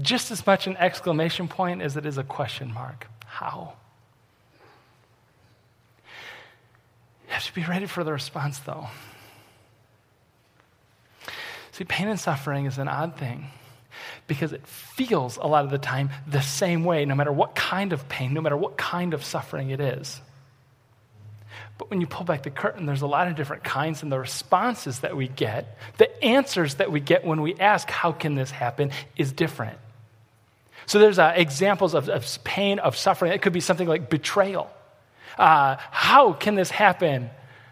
just 0.00 0.30
as 0.30 0.46
much 0.46 0.66
an 0.66 0.76
exclamation 0.76 1.48
point 1.48 1.82
as 1.82 1.96
it 1.96 2.06
is 2.06 2.18
a 2.18 2.22
question 2.22 2.72
mark. 2.72 3.08
How? 3.24 3.74
You 7.26 7.34
have 7.34 7.44
to 7.44 7.54
be 7.54 7.64
ready 7.64 7.86
for 7.86 8.04
the 8.04 8.12
response, 8.12 8.58
though. 8.60 8.86
See, 11.72 11.84
pain 11.84 12.08
and 12.08 12.18
suffering 12.18 12.66
is 12.66 12.78
an 12.78 12.88
odd 12.88 13.16
thing 13.16 13.46
because 14.26 14.52
it 14.52 14.66
feels 14.66 15.36
a 15.36 15.46
lot 15.46 15.64
of 15.64 15.70
the 15.70 15.78
time 15.78 16.10
the 16.26 16.40
same 16.40 16.84
way, 16.84 17.04
no 17.04 17.14
matter 17.14 17.32
what 17.32 17.54
kind 17.54 17.92
of 17.92 18.08
pain, 18.08 18.34
no 18.34 18.40
matter 18.40 18.56
what 18.56 18.76
kind 18.76 19.14
of 19.14 19.24
suffering 19.24 19.70
it 19.70 19.80
is. 19.80 20.20
But 21.76 21.90
when 21.90 22.00
you 22.00 22.06
pull 22.06 22.24
back 22.24 22.42
the 22.42 22.50
curtain, 22.50 22.86
there's 22.86 23.02
a 23.02 23.06
lot 23.06 23.28
of 23.28 23.36
different 23.36 23.62
kinds, 23.62 24.02
and 24.02 24.10
the 24.10 24.18
responses 24.18 25.00
that 25.00 25.16
we 25.16 25.28
get, 25.28 25.78
the 25.98 26.24
answers 26.24 26.74
that 26.76 26.90
we 26.90 27.00
get 27.00 27.24
when 27.24 27.40
we 27.40 27.54
ask, 27.54 27.88
How 27.88 28.12
can 28.12 28.34
this 28.34 28.50
happen, 28.50 28.90
is 29.16 29.32
different. 29.32 29.78
So 30.88 30.98
there's 30.98 31.18
uh, 31.18 31.34
examples 31.36 31.92
of, 31.92 32.08
of, 32.08 32.26
pain, 32.44 32.78
of 32.78 32.96
suffering. 32.96 33.32
It 33.32 33.42
could 33.42 33.52
be 33.52 33.60
something 33.60 33.86
like 33.86 34.08
betrayal. 34.08 34.70
Uh, 35.36 35.76
how 35.90 36.32
can 36.32 36.54
this 36.54 36.70
happen? 36.70 37.28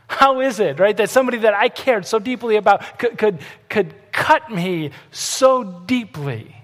How 0.07 0.41
is 0.43 0.61
it, 0.61 0.79
right, 0.79 0.95
that 0.99 1.09
somebody 1.09 1.39
that 1.39 1.55
I 1.55 1.71
cared 1.71 2.05
so 2.05 2.19
deeply 2.19 2.57
about 2.57 2.99
could, 2.99 3.17
could, 3.17 3.39
could 3.71 3.95
cut 4.13 4.51
me 4.51 4.91
so 5.13 5.65
deeply? 5.65 6.55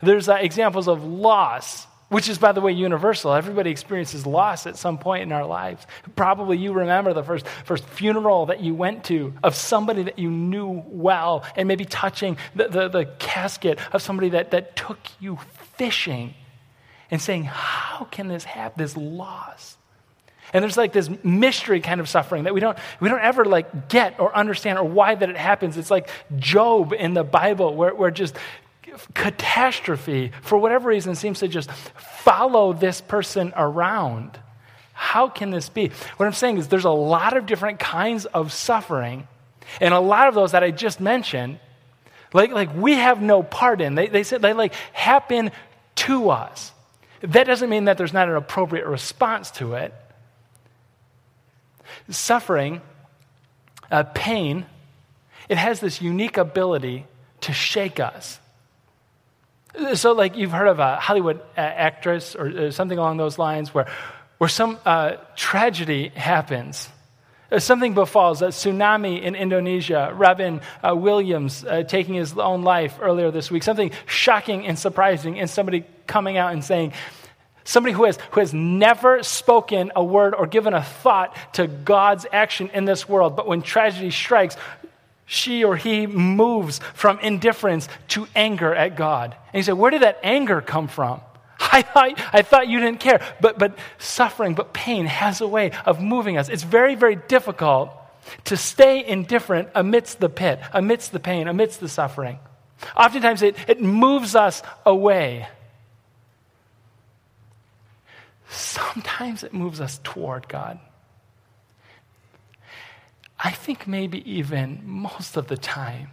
There's 0.00 0.28
uh, 0.28 0.34
examples 0.34 0.86
of 0.86 1.04
loss, 1.04 1.88
which 2.08 2.28
is, 2.28 2.38
by 2.38 2.52
the 2.52 2.60
way, 2.60 2.72
universal. 2.72 3.32
Everybody 3.32 3.70
experiences 3.70 4.26
loss 4.26 4.66
at 4.66 4.76
some 4.76 4.98
point 4.98 5.22
in 5.22 5.32
our 5.32 5.44
lives. 5.44 5.86
Probably 6.14 6.56
you 6.56 6.72
remember 6.72 7.12
the 7.12 7.22
first, 7.22 7.46
first 7.64 7.84
funeral 7.84 8.46
that 8.46 8.60
you 8.60 8.74
went 8.74 9.04
to 9.04 9.34
of 9.42 9.56
somebody 9.56 10.04
that 10.04 10.18
you 10.18 10.30
knew 10.30 10.84
well, 10.86 11.44
and 11.56 11.66
maybe 11.66 11.84
touching 11.84 12.36
the, 12.54 12.68
the, 12.68 12.88
the 12.88 13.04
casket 13.18 13.78
of 13.92 14.02
somebody 14.02 14.30
that, 14.30 14.52
that 14.52 14.76
took 14.76 14.98
you 15.18 15.38
fishing 15.76 16.34
and 17.10 17.20
saying, 17.20 17.44
How 17.44 18.04
can 18.04 18.28
this 18.28 18.44
happen? 18.44 18.82
This 18.82 18.96
loss. 18.96 19.76
And 20.52 20.62
there's 20.62 20.76
like 20.76 20.92
this 20.92 21.10
mystery 21.24 21.80
kind 21.80 22.00
of 22.00 22.08
suffering 22.08 22.44
that 22.44 22.54
we 22.54 22.60
don't, 22.60 22.78
we 23.00 23.08
don't 23.08 23.20
ever 23.20 23.44
like 23.44 23.88
get 23.88 24.20
or 24.20 24.34
understand 24.34 24.78
or 24.78 24.84
why 24.84 25.14
that 25.14 25.28
it 25.28 25.36
happens. 25.36 25.76
It's 25.76 25.90
like 25.90 26.08
Job 26.36 26.92
in 26.92 27.14
the 27.14 27.24
Bible 27.24 27.74
where, 27.74 27.92
where 27.92 28.12
just 28.12 28.36
catastrophe, 29.14 30.32
for 30.42 30.58
whatever 30.58 30.88
reason, 30.88 31.14
seems 31.14 31.40
to 31.40 31.48
just 31.48 31.70
follow 31.72 32.72
this 32.72 33.00
person 33.00 33.52
around. 33.56 34.38
How 34.92 35.28
can 35.28 35.50
this 35.50 35.68
be? 35.68 35.90
What 36.16 36.26
I'm 36.26 36.32
saying 36.32 36.58
is 36.58 36.68
there's 36.68 36.84
a 36.84 36.90
lot 36.90 37.36
of 37.36 37.46
different 37.46 37.78
kinds 37.78 38.24
of 38.26 38.52
suffering, 38.52 39.28
and 39.80 39.92
a 39.92 40.00
lot 40.00 40.28
of 40.28 40.34
those 40.34 40.52
that 40.52 40.62
I 40.62 40.70
just 40.70 41.00
mentioned, 41.00 41.58
like, 42.32 42.50
like 42.50 42.74
we 42.74 42.94
have 42.94 43.20
no 43.20 43.42
part 43.42 43.80
in. 43.80 43.94
They, 43.94 44.08
they, 44.08 44.22
say, 44.22 44.38
they 44.38 44.52
like 44.52 44.74
happen 44.92 45.50
to 45.96 46.30
us. 46.30 46.72
That 47.20 47.44
doesn't 47.44 47.70
mean 47.70 47.84
that 47.84 47.98
there's 47.98 48.12
not 48.12 48.28
an 48.28 48.36
appropriate 48.36 48.86
response 48.86 49.50
to 49.52 49.74
it. 49.74 49.94
Suffering, 52.08 52.80
uh, 53.90 54.04
pain, 54.14 54.66
it 55.48 55.58
has 55.58 55.80
this 55.80 56.00
unique 56.00 56.36
ability 56.36 57.06
to 57.42 57.52
shake 57.52 58.00
us. 58.00 58.38
So, 59.94 60.12
like 60.12 60.36
you've 60.36 60.52
heard 60.52 60.68
of 60.68 60.78
a 60.78 60.96
Hollywood 60.96 61.40
uh, 61.56 61.60
actress 61.60 62.34
or 62.34 62.48
uh, 62.48 62.70
something 62.70 62.96
along 62.96 63.18
those 63.18 63.38
lines 63.38 63.74
where, 63.74 63.86
where 64.38 64.48
some 64.48 64.78
uh, 64.86 65.16
tragedy 65.34 66.08
happens. 66.08 66.88
Uh, 67.52 67.58
something 67.58 67.94
befalls, 67.94 68.42
a 68.42 68.48
tsunami 68.48 69.22
in 69.22 69.34
Indonesia, 69.34 70.12
Robin 70.14 70.60
uh, 70.82 70.96
Williams 70.96 71.64
uh, 71.64 71.82
taking 71.82 72.14
his 72.14 72.36
own 72.36 72.62
life 72.62 72.98
earlier 73.00 73.30
this 73.30 73.50
week, 73.50 73.62
something 73.62 73.92
shocking 74.06 74.66
and 74.66 74.78
surprising, 74.78 75.38
and 75.38 75.48
somebody 75.48 75.84
coming 76.06 76.38
out 76.38 76.52
and 76.52 76.64
saying, 76.64 76.92
somebody 77.62 77.92
who 77.92 78.04
has, 78.04 78.18
who 78.32 78.40
has 78.40 78.54
never 78.54 79.22
spoken 79.22 79.92
a 79.94 80.02
word 80.02 80.34
or 80.34 80.46
given 80.46 80.74
a 80.74 80.82
thought 80.82 81.36
to 81.54 81.66
God's 81.66 82.26
action 82.32 82.70
in 82.72 82.84
this 82.84 83.08
world, 83.08 83.36
but 83.36 83.46
when 83.46 83.62
tragedy 83.62 84.10
strikes, 84.10 84.56
she 85.26 85.64
or 85.64 85.76
he 85.76 86.06
moves 86.06 86.78
from 86.94 87.18
indifference 87.18 87.88
to 88.08 88.28
anger 88.34 88.74
at 88.74 88.96
God. 88.96 89.36
And 89.52 89.58
you 89.58 89.62
say, 89.64 89.72
Where 89.72 89.90
did 89.90 90.02
that 90.02 90.20
anger 90.22 90.60
come 90.60 90.88
from? 90.88 91.20
I 91.60 91.82
thought, 91.82 92.20
I 92.32 92.42
thought 92.42 92.68
you 92.68 92.80
didn't 92.80 93.00
care. 93.00 93.20
But, 93.40 93.58
but 93.58 93.76
suffering, 93.98 94.54
but 94.54 94.72
pain 94.72 95.06
has 95.06 95.40
a 95.40 95.48
way 95.48 95.72
of 95.84 96.00
moving 96.00 96.38
us. 96.38 96.48
It's 96.48 96.62
very, 96.62 96.94
very 96.94 97.16
difficult 97.16 97.90
to 98.44 98.56
stay 98.56 99.04
indifferent 99.04 99.68
amidst 99.74 100.20
the 100.20 100.28
pit, 100.28 100.60
amidst 100.72 101.12
the 101.12 101.20
pain, 101.20 101.48
amidst 101.48 101.80
the 101.80 101.88
suffering. 101.88 102.38
Oftentimes 102.96 103.42
it, 103.42 103.56
it 103.68 103.80
moves 103.80 104.34
us 104.34 104.62
away. 104.84 105.48
Sometimes 108.48 109.42
it 109.42 109.52
moves 109.52 109.80
us 109.80 110.00
toward 110.04 110.48
God. 110.48 110.78
I 113.38 113.50
think 113.50 113.86
maybe 113.86 114.28
even 114.30 114.80
most 114.84 115.36
of 115.36 115.48
the 115.48 115.56
time, 115.56 116.08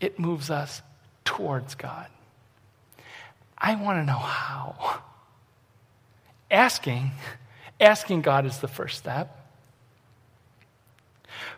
it 0.00 0.18
moves 0.18 0.50
us 0.50 0.82
towards 1.24 1.74
God. 1.74 2.06
I 3.58 3.74
want 3.74 3.98
to 4.00 4.04
know 4.04 4.18
how. 4.18 5.00
Asking, 6.50 7.12
asking 7.80 8.22
God 8.22 8.46
is 8.46 8.58
the 8.58 8.68
first 8.68 8.98
step. 8.98 9.48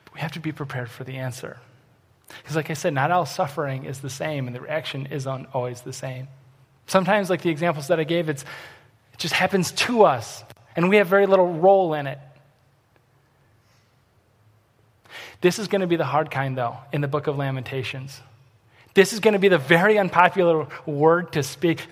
But 0.05 0.15
we 0.15 0.21
have 0.21 0.33
to 0.33 0.41
be 0.41 0.53
prepared 0.53 0.91
for 0.91 1.05
the 1.05 1.17
answer. 1.17 1.59
Because, 2.43 2.57
like 2.57 2.71
I 2.71 2.75
said, 2.75 2.95
not 2.95 3.11
all 3.11 3.27
suffering 3.27 3.85
is 3.85 4.01
the 4.01 4.11
same, 4.11 4.47
and 4.47 4.55
the 4.55 4.61
reaction 4.61 5.07
isn't 5.07 5.49
always 5.55 5.81
the 5.83 5.93
same. 5.93 6.29
Sometimes, 6.87 7.31
like 7.31 7.43
the 7.43 7.51
examples 7.51 7.89
that 7.89 8.01
I 8.01 8.05
gave, 8.05 8.29
it's, 8.29 8.43
it 8.43 9.19
just 9.19 9.35
happens 9.35 9.73
to 9.73 10.05
us, 10.05 10.45
and 10.77 10.89
we 10.89 10.97
have 10.97 11.09
very 11.09 11.27
little 11.27 11.53
role 11.53 11.95
in 11.95 12.07
it. 12.07 12.19
This 15.41 15.59
is 15.59 15.69
going 15.69 15.83
to 15.83 15.87
be 15.87 15.97
the 15.97 16.05
hard 16.05 16.31
kind, 16.31 16.57
though, 16.59 16.77
in 16.93 17.01
the 17.01 17.09
book 17.09 17.27
of 17.27 17.37
Lamentations. 17.37 18.21
This 18.95 19.13
is 19.13 19.21
going 19.21 19.35
to 19.35 19.39
be 19.39 19.49
the 19.49 19.59
very 19.59 19.99
unpopular 19.99 20.67
word 20.85 21.33
to 21.33 21.43
speak. 21.43 21.87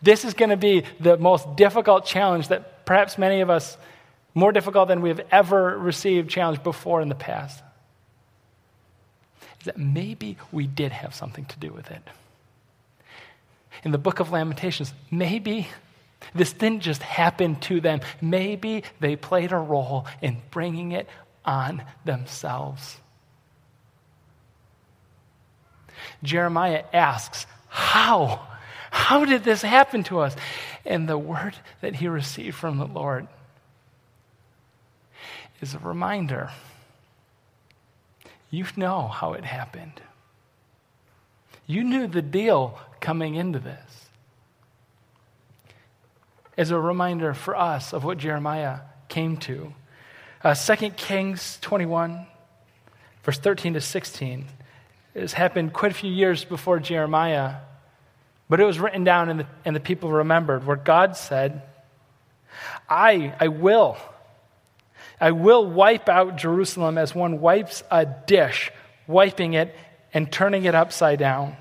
This 0.00 0.24
is 0.24 0.34
going 0.34 0.50
to 0.50 0.56
be 0.56 0.84
the 1.00 1.16
most 1.16 1.56
difficult 1.56 2.06
challenge 2.06 2.48
that 2.48 2.84
perhaps 2.84 3.18
many 3.18 3.40
of 3.40 3.50
us, 3.50 3.76
more 4.34 4.52
difficult 4.52 4.88
than 4.88 5.00
we 5.00 5.08
have 5.08 5.20
ever 5.32 5.76
received 5.78 6.30
challenge 6.30 6.62
before 6.62 7.00
in 7.00 7.08
the 7.08 7.14
past. 7.14 7.62
Is 9.60 9.66
that 9.66 9.78
maybe 9.78 10.36
we 10.52 10.66
did 10.66 10.92
have 10.92 11.14
something 11.14 11.46
to 11.46 11.58
do 11.58 11.72
with 11.72 11.90
it. 11.90 12.02
In 13.82 13.90
the 13.90 13.98
book 13.98 14.20
of 14.20 14.30
Lamentations, 14.30 14.94
maybe 15.10 15.68
this 16.34 16.52
didn't 16.52 16.80
just 16.80 17.02
happen 17.02 17.56
to 17.56 17.80
them. 17.80 18.00
Maybe 18.20 18.84
they 19.00 19.16
played 19.16 19.52
a 19.52 19.56
role 19.56 20.06
in 20.22 20.36
bringing 20.50 20.92
it 20.92 21.08
on 21.44 21.82
themselves. 22.04 22.98
Jeremiah 26.22 26.84
asks, 26.92 27.46
How? 27.68 28.46
How 28.90 29.24
did 29.24 29.44
this 29.44 29.62
happen 29.62 30.04
to 30.04 30.20
us? 30.20 30.36
And 30.84 31.08
the 31.08 31.18
word 31.18 31.54
that 31.80 31.96
he 31.96 32.08
received 32.08 32.56
from 32.56 32.78
the 32.78 32.86
Lord 32.86 33.26
is 35.60 35.74
a 35.74 35.78
reminder. 35.78 36.50
You 38.50 38.66
know 38.76 39.08
how 39.08 39.32
it 39.32 39.44
happened. 39.44 40.00
You 41.66 41.82
knew 41.82 42.06
the 42.06 42.22
deal 42.22 42.78
coming 43.00 43.34
into 43.34 43.58
this. 43.58 44.08
As 46.56 46.70
a 46.70 46.78
reminder 46.78 47.34
for 47.34 47.56
us 47.56 47.92
of 47.92 48.04
what 48.04 48.18
Jeremiah 48.18 48.80
came 49.08 49.36
to 49.38 49.72
uh, 50.44 50.54
2 50.54 50.90
Kings 50.90 51.58
21, 51.62 52.26
verse 53.22 53.38
13 53.38 53.74
to 53.74 53.80
16. 53.80 54.44
It 55.14 55.20
has 55.20 55.32
happened 55.32 55.72
quite 55.72 55.90
a 55.90 55.94
few 55.94 56.12
years 56.12 56.44
before 56.44 56.78
Jeremiah, 56.78 57.56
but 58.50 58.60
it 58.60 58.64
was 58.64 58.78
written 58.78 59.04
down 59.04 59.30
and 59.30 59.40
the, 59.40 59.46
and 59.64 59.74
the 59.74 59.80
people 59.80 60.10
remembered 60.12 60.66
where 60.66 60.76
God 60.76 61.16
said, 61.16 61.62
I, 62.88 63.34
I 63.40 63.48
will. 63.48 63.96
I 65.18 65.30
will 65.30 65.66
wipe 65.66 66.10
out 66.10 66.36
Jerusalem 66.36 66.98
as 66.98 67.14
one 67.14 67.40
wipes 67.40 67.82
a 67.90 68.04
dish, 68.04 68.70
wiping 69.06 69.54
it 69.54 69.74
and 70.12 70.30
turning 70.30 70.66
it 70.66 70.74
upside 70.74 71.18
down. 71.18 71.56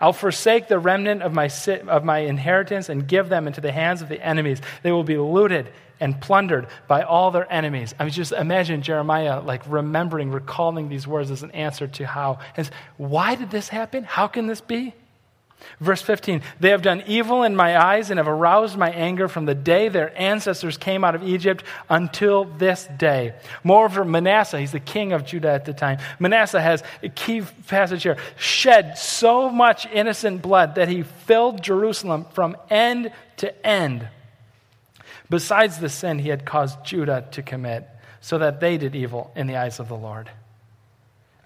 I'll 0.00 0.14
forsake 0.14 0.68
the 0.68 0.78
remnant 0.78 1.22
of 1.22 1.34
my, 1.34 1.50
of 1.88 2.04
my 2.04 2.20
inheritance 2.20 2.88
and 2.88 3.06
give 3.06 3.28
them 3.28 3.46
into 3.46 3.60
the 3.60 3.70
hands 3.70 4.00
of 4.00 4.08
the 4.08 4.24
enemies. 4.24 4.62
They 4.82 4.92
will 4.92 5.04
be 5.04 5.18
looted 5.18 5.68
and 6.00 6.20
plundered 6.20 6.66
by 6.88 7.02
all 7.02 7.30
their 7.30 7.50
enemies. 7.52 7.94
I 7.98 8.04
mean, 8.04 8.12
just 8.12 8.32
imagine 8.32 8.82
Jeremiah 8.82 9.40
like 9.40 9.62
remembering, 9.68 10.30
recalling 10.32 10.88
these 10.88 11.06
words 11.06 11.30
as 11.30 11.42
an 11.42 11.50
answer 11.52 11.86
to 11.86 12.06
how. 12.06 12.38
And 12.56 12.68
why 12.96 13.34
did 13.34 13.50
this 13.50 13.68
happen? 13.68 14.04
How 14.04 14.26
can 14.26 14.46
this 14.46 14.60
be? 14.60 14.94
Verse 15.78 16.00
15, 16.02 16.42
they 16.58 16.70
have 16.70 16.80
done 16.80 17.02
evil 17.06 17.42
in 17.42 17.54
my 17.54 17.78
eyes 17.78 18.10
and 18.10 18.18
have 18.18 18.28
aroused 18.28 18.78
my 18.78 18.90
anger 18.90 19.28
from 19.28 19.44
the 19.44 19.54
day 19.54 19.88
their 19.88 20.18
ancestors 20.18 20.78
came 20.78 21.04
out 21.04 21.14
of 21.14 21.22
Egypt 21.22 21.64
until 21.88 22.44
this 22.44 22.88
day. 22.96 23.34
Moreover, 23.62 24.04
Manasseh, 24.04 24.58
he's 24.58 24.72
the 24.72 24.80
king 24.80 25.12
of 25.12 25.26
Judah 25.26 25.50
at 25.50 25.66
the 25.66 25.74
time, 25.74 25.98
Manasseh 26.18 26.60
has 26.60 26.82
a 27.02 27.10
key 27.10 27.42
passage 27.66 28.02
here, 28.02 28.16
shed 28.36 28.96
so 28.96 29.50
much 29.50 29.86
innocent 29.86 30.40
blood 30.42 30.76
that 30.76 30.88
he 30.88 31.02
filled 31.02 31.62
Jerusalem 31.62 32.26
from 32.32 32.56
end 32.70 33.12
to 33.38 33.66
end 33.66 34.08
besides 35.30 35.78
the 35.78 35.88
sin 35.88 36.18
he 36.18 36.28
had 36.28 36.44
caused 36.44 36.84
Judah 36.84 37.26
to 37.30 37.42
commit, 37.42 37.88
so 38.20 38.36
that 38.38 38.60
they 38.60 38.76
did 38.76 38.94
evil 38.94 39.32
in 39.34 39.46
the 39.46 39.56
eyes 39.56 39.80
of 39.80 39.88
the 39.88 39.96
Lord. 39.96 40.28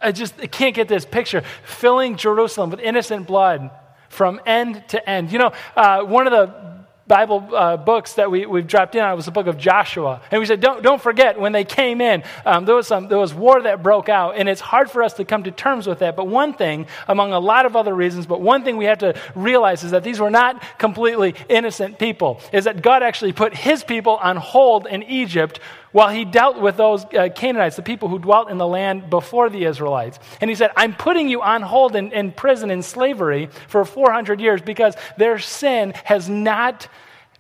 I 0.03 0.11
just 0.11 0.35
I 0.41 0.47
can't 0.47 0.75
get 0.75 0.89
this 0.89 1.05
picture 1.05 1.43
filling 1.65 2.17
Jerusalem 2.17 2.71
with 2.71 2.81
innocent 2.81 3.27
blood 3.27 3.71
from 4.09 4.41
end 4.45 4.83
to 4.89 5.09
end. 5.09 5.31
You 5.31 5.39
know, 5.39 5.53
uh, 5.77 6.03
one 6.03 6.27
of 6.27 6.33
the 6.33 6.74
Bible 7.07 7.47
uh, 7.55 7.77
books 7.77 8.15
that 8.15 8.31
we, 8.31 8.47
we've 8.47 8.67
dropped 8.67 8.95
in 8.95 9.03
on 9.03 9.15
was 9.15 9.27
the 9.27 9.31
book 9.31 9.47
of 9.47 9.59
Joshua. 9.59 10.23
And 10.31 10.41
we 10.41 10.47
said, 10.47 10.61
don't, 10.61 10.83
don't 10.83 11.01
forget, 11.01 11.39
when 11.39 11.53
they 11.53 11.65
came 11.65 12.01
in, 12.01 12.23
um, 12.47 12.65
there, 12.65 12.75
was 12.75 12.87
some, 12.87 13.09
there 13.09 13.19
was 13.19 13.35
war 13.35 13.61
that 13.61 13.83
broke 13.83 14.09
out. 14.09 14.37
And 14.37 14.49
it's 14.49 14.63
hard 14.63 14.91
for 14.91 15.03
us 15.03 15.13
to 15.15 15.25
come 15.25 15.45
to 15.45 15.51
terms 15.51 15.87
with 15.87 15.99
that. 15.99 16.17
But 16.17 16.29
one 16.29 16.55
thing, 16.55 16.87
among 17.07 17.33
a 17.33 17.39
lot 17.39 17.67
of 17.67 17.77
other 17.77 17.95
reasons, 17.95 18.27
but 18.27 18.41
one 18.41 18.65
thing 18.65 18.79
we 18.79 18.87
have 18.87 18.99
to 18.99 19.15
realize 19.35 19.85
is 19.85 19.91
that 19.91 20.03
these 20.03 20.19
were 20.19 20.31
not 20.31 20.63
completely 20.79 21.35
innocent 21.51 21.99
people, 21.99 22.41
is 22.53 22.65
that 22.65 22.81
God 22.81 23.03
actually 23.03 23.35
put 23.35 23.55
his 23.55 23.85
people 23.85 24.17
on 24.17 24.37
hold 24.37 24.87
in 24.87 25.03
Egypt 25.03 25.61
while 25.95 26.09
he 26.09 26.25
dealt 26.25 26.61
with 26.61 26.77
those 26.77 27.05
uh, 27.05 27.29
Canaanites, 27.33 27.77
the 27.77 27.83
people 27.83 28.09
who 28.09 28.19
dwelt 28.19 28.51
in 28.51 28.59
the 28.59 28.67
land 28.67 29.09
before 29.09 29.49
the 29.49 29.65
Israelites. 29.65 30.19
And 30.41 30.51
he 30.51 30.57
said, 30.57 30.73
I'm 30.77 30.93
putting 30.93 31.29
you 31.29 31.41
on 31.41 31.63
hold 31.63 31.95
in, 31.95 32.11
in 32.11 32.33
prison, 32.33 32.73
in 32.73 32.83
slavery, 32.83 33.49
for 33.69 33.85
400 33.85 34.41
years 34.41 34.61
because 34.61 34.97
their 35.19 35.39
sin 35.39 35.93
has 36.03 36.29
not 36.29 36.89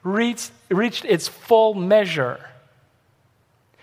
reached, 0.04 0.52
reached 0.70 1.04
its 1.04 1.26
full 1.26 1.74
measure. 1.74 2.38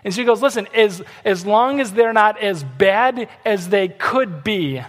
And 0.06 0.14
so 0.14 0.22
he 0.22 0.26
goes, 0.26 0.42
Listen, 0.42 0.70
as, 0.74 1.04
as 1.26 1.46
long 1.46 1.82
as 1.82 1.92
they're 1.92 2.14
not 2.14 2.42
as 2.42 2.64
bad 2.64 3.28
as 3.44 3.68
they 3.68 3.90
could 3.90 4.42
be, 4.42 4.82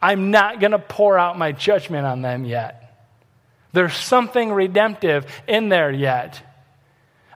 I'm 0.00 0.30
not 0.30 0.60
going 0.60 0.70
to 0.70 0.78
pour 0.78 1.18
out 1.18 1.36
my 1.36 1.50
judgment 1.50 2.06
on 2.06 2.22
them 2.22 2.44
yet. 2.44 3.08
There's 3.72 3.96
something 3.96 4.52
redemptive 4.52 5.26
in 5.48 5.70
there 5.70 5.90
yet. 5.90 6.40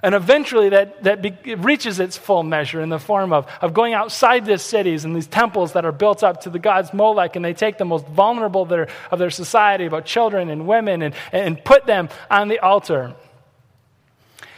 And 0.02 0.14
eventually 0.14 0.68
that, 0.70 1.02
that 1.04 1.22
be, 1.22 1.54
reaches 1.54 2.00
its 2.00 2.16
full 2.16 2.42
measure 2.42 2.80
in 2.80 2.90
the 2.90 2.98
form 2.98 3.32
of, 3.32 3.48
of 3.60 3.72
going 3.72 3.94
outside 3.94 4.44
these 4.44 4.62
cities 4.62 5.04
and 5.04 5.16
these 5.16 5.26
temples 5.26 5.72
that 5.72 5.84
are 5.84 5.92
built 5.92 6.22
up 6.22 6.42
to 6.42 6.50
the 6.50 6.58
gods 6.58 6.92
Molech, 6.92 7.36
and 7.36 7.44
they 7.44 7.54
take 7.54 7.78
the 7.78 7.84
most 7.84 8.06
vulnerable 8.06 8.62
of 8.62 8.68
their, 8.68 8.88
of 9.10 9.18
their 9.18 9.30
society, 9.30 9.86
about 9.86 10.04
children 10.04 10.50
and 10.50 10.66
women, 10.66 11.02
and, 11.02 11.14
and 11.32 11.64
put 11.64 11.86
them 11.86 12.08
on 12.30 12.48
the 12.48 12.58
altar. 12.58 13.14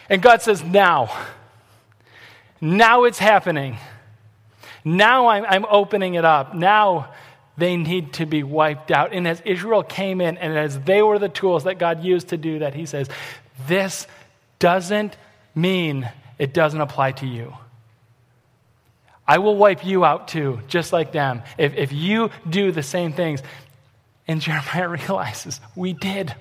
And 0.09 0.21
God 0.21 0.43
says, 0.43 0.63
Now, 0.65 1.11
now 2.61 3.05
it's 3.05 3.19
happening. 3.19 3.79
Now 4.85 5.29
I'm, 5.29 5.45
I'm 5.45 5.67
opening 5.71 6.15
it 6.15 6.25
up. 6.25 6.55
Now 6.55 7.13
they 7.57 7.77
need 7.77 8.15
to 8.15 8.27
be 8.27 8.43
wiped 8.43 8.91
out. 8.91 9.13
And 9.13 9.27
as 9.27 9.41
Israel 9.45 9.83
came 9.83 10.21
in, 10.21 10.39
and 10.39 10.57
as 10.57 10.79
they 10.81 11.03
were 11.03 11.19
the 11.19 11.29
tools 11.29 11.65
that 11.65 11.79
God 11.79 12.03
used 12.03 12.29
to 12.29 12.37
do 12.37 12.61
that, 12.61 12.75
He 12.75 12.87
says, 12.87 13.09
This 13.67 14.07
doesn't 14.59 15.17
mean 15.61 16.11
it 16.39 16.55
doesn't 16.55 16.81
apply 16.81 17.13
to 17.13 17.27
you. 17.27 17.55
I 19.27 19.39
will 19.39 19.57
wipe 19.57 19.85
you 19.85 20.05
out 20.05 20.29
too, 20.29 20.61
just 20.69 20.93
like 20.93 21.13
them, 21.13 21.43
if, 21.59 21.75
if 21.75 21.93
you 21.93 22.31
do 22.49 22.73
the 22.73 22.83
same 22.83 23.13
things. 23.13 23.43
And 24.27 24.41
Jeremiah 24.41 24.89
realizes 25.09 25.61
we 25.77 25.93
did. 25.93 26.35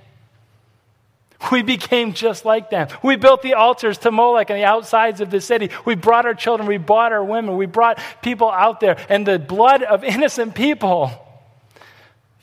We 1.52 1.62
became 1.62 2.14
just 2.14 2.46
like 2.46 2.70
them. 2.70 2.88
We 3.04 3.16
built 3.16 3.42
the 3.42 3.54
altars 3.54 4.00
to 4.00 4.12
Molech 4.12 4.50
on 4.50 4.58
the 4.58 4.64
outsides 4.64 5.22
of 5.22 5.30
the 5.30 5.40
city. 5.40 5.70
We 5.86 5.96
brought 5.96 6.26
our 6.26 6.34
children, 6.34 6.68
we 6.68 6.78
brought 6.78 7.12
our 7.12 7.24
women, 7.24 7.58
we 7.58 7.68
brought 7.68 8.00
people 8.24 8.50
out 8.50 8.80
there, 8.80 8.98
and 9.08 9.26
the 9.26 9.38
blood 9.38 9.84
of 9.84 10.04
innocent 10.04 10.56
people 10.56 11.12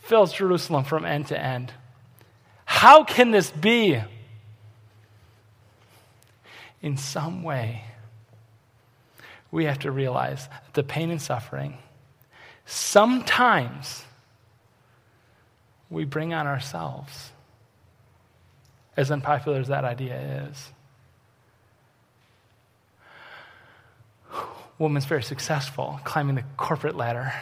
fills 0.02 0.32
Jerusalem 0.32 0.84
from 0.84 1.04
end 1.04 1.28
to 1.28 1.40
end. 1.40 1.72
How 2.66 3.02
can 3.02 3.30
this 3.30 3.50
be? 3.50 4.00
In 6.84 6.98
some 6.98 7.42
way, 7.42 7.82
we 9.50 9.64
have 9.64 9.78
to 9.78 9.90
realize 9.90 10.48
that 10.48 10.74
the 10.74 10.82
pain 10.82 11.10
and 11.10 11.20
suffering, 11.20 11.78
sometimes 12.66 14.04
we 15.88 16.04
bring 16.04 16.34
on 16.34 16.46
ourselves, 16.46 17.32
as 18.98 19.10
unpopular 19.10 19.58
as 19.58 19.68
that 19.68 19.84
idea 19.84 20.46
is. 20.50 20.72
Woman's 24.78 25.06
very 25.06 25.22
successful 25.22 25.98
climbing 26.04 26.34
the 26.34 26.44
corporate 26.58 26.96
ladder. 26.96 27.32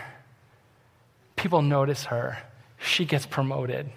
People 1.35 1.63
notice 1.63 2.05
her. 2.05 2.39
She 2.79 3.05
gets 3.05 3.27
promoted 3.27 3.91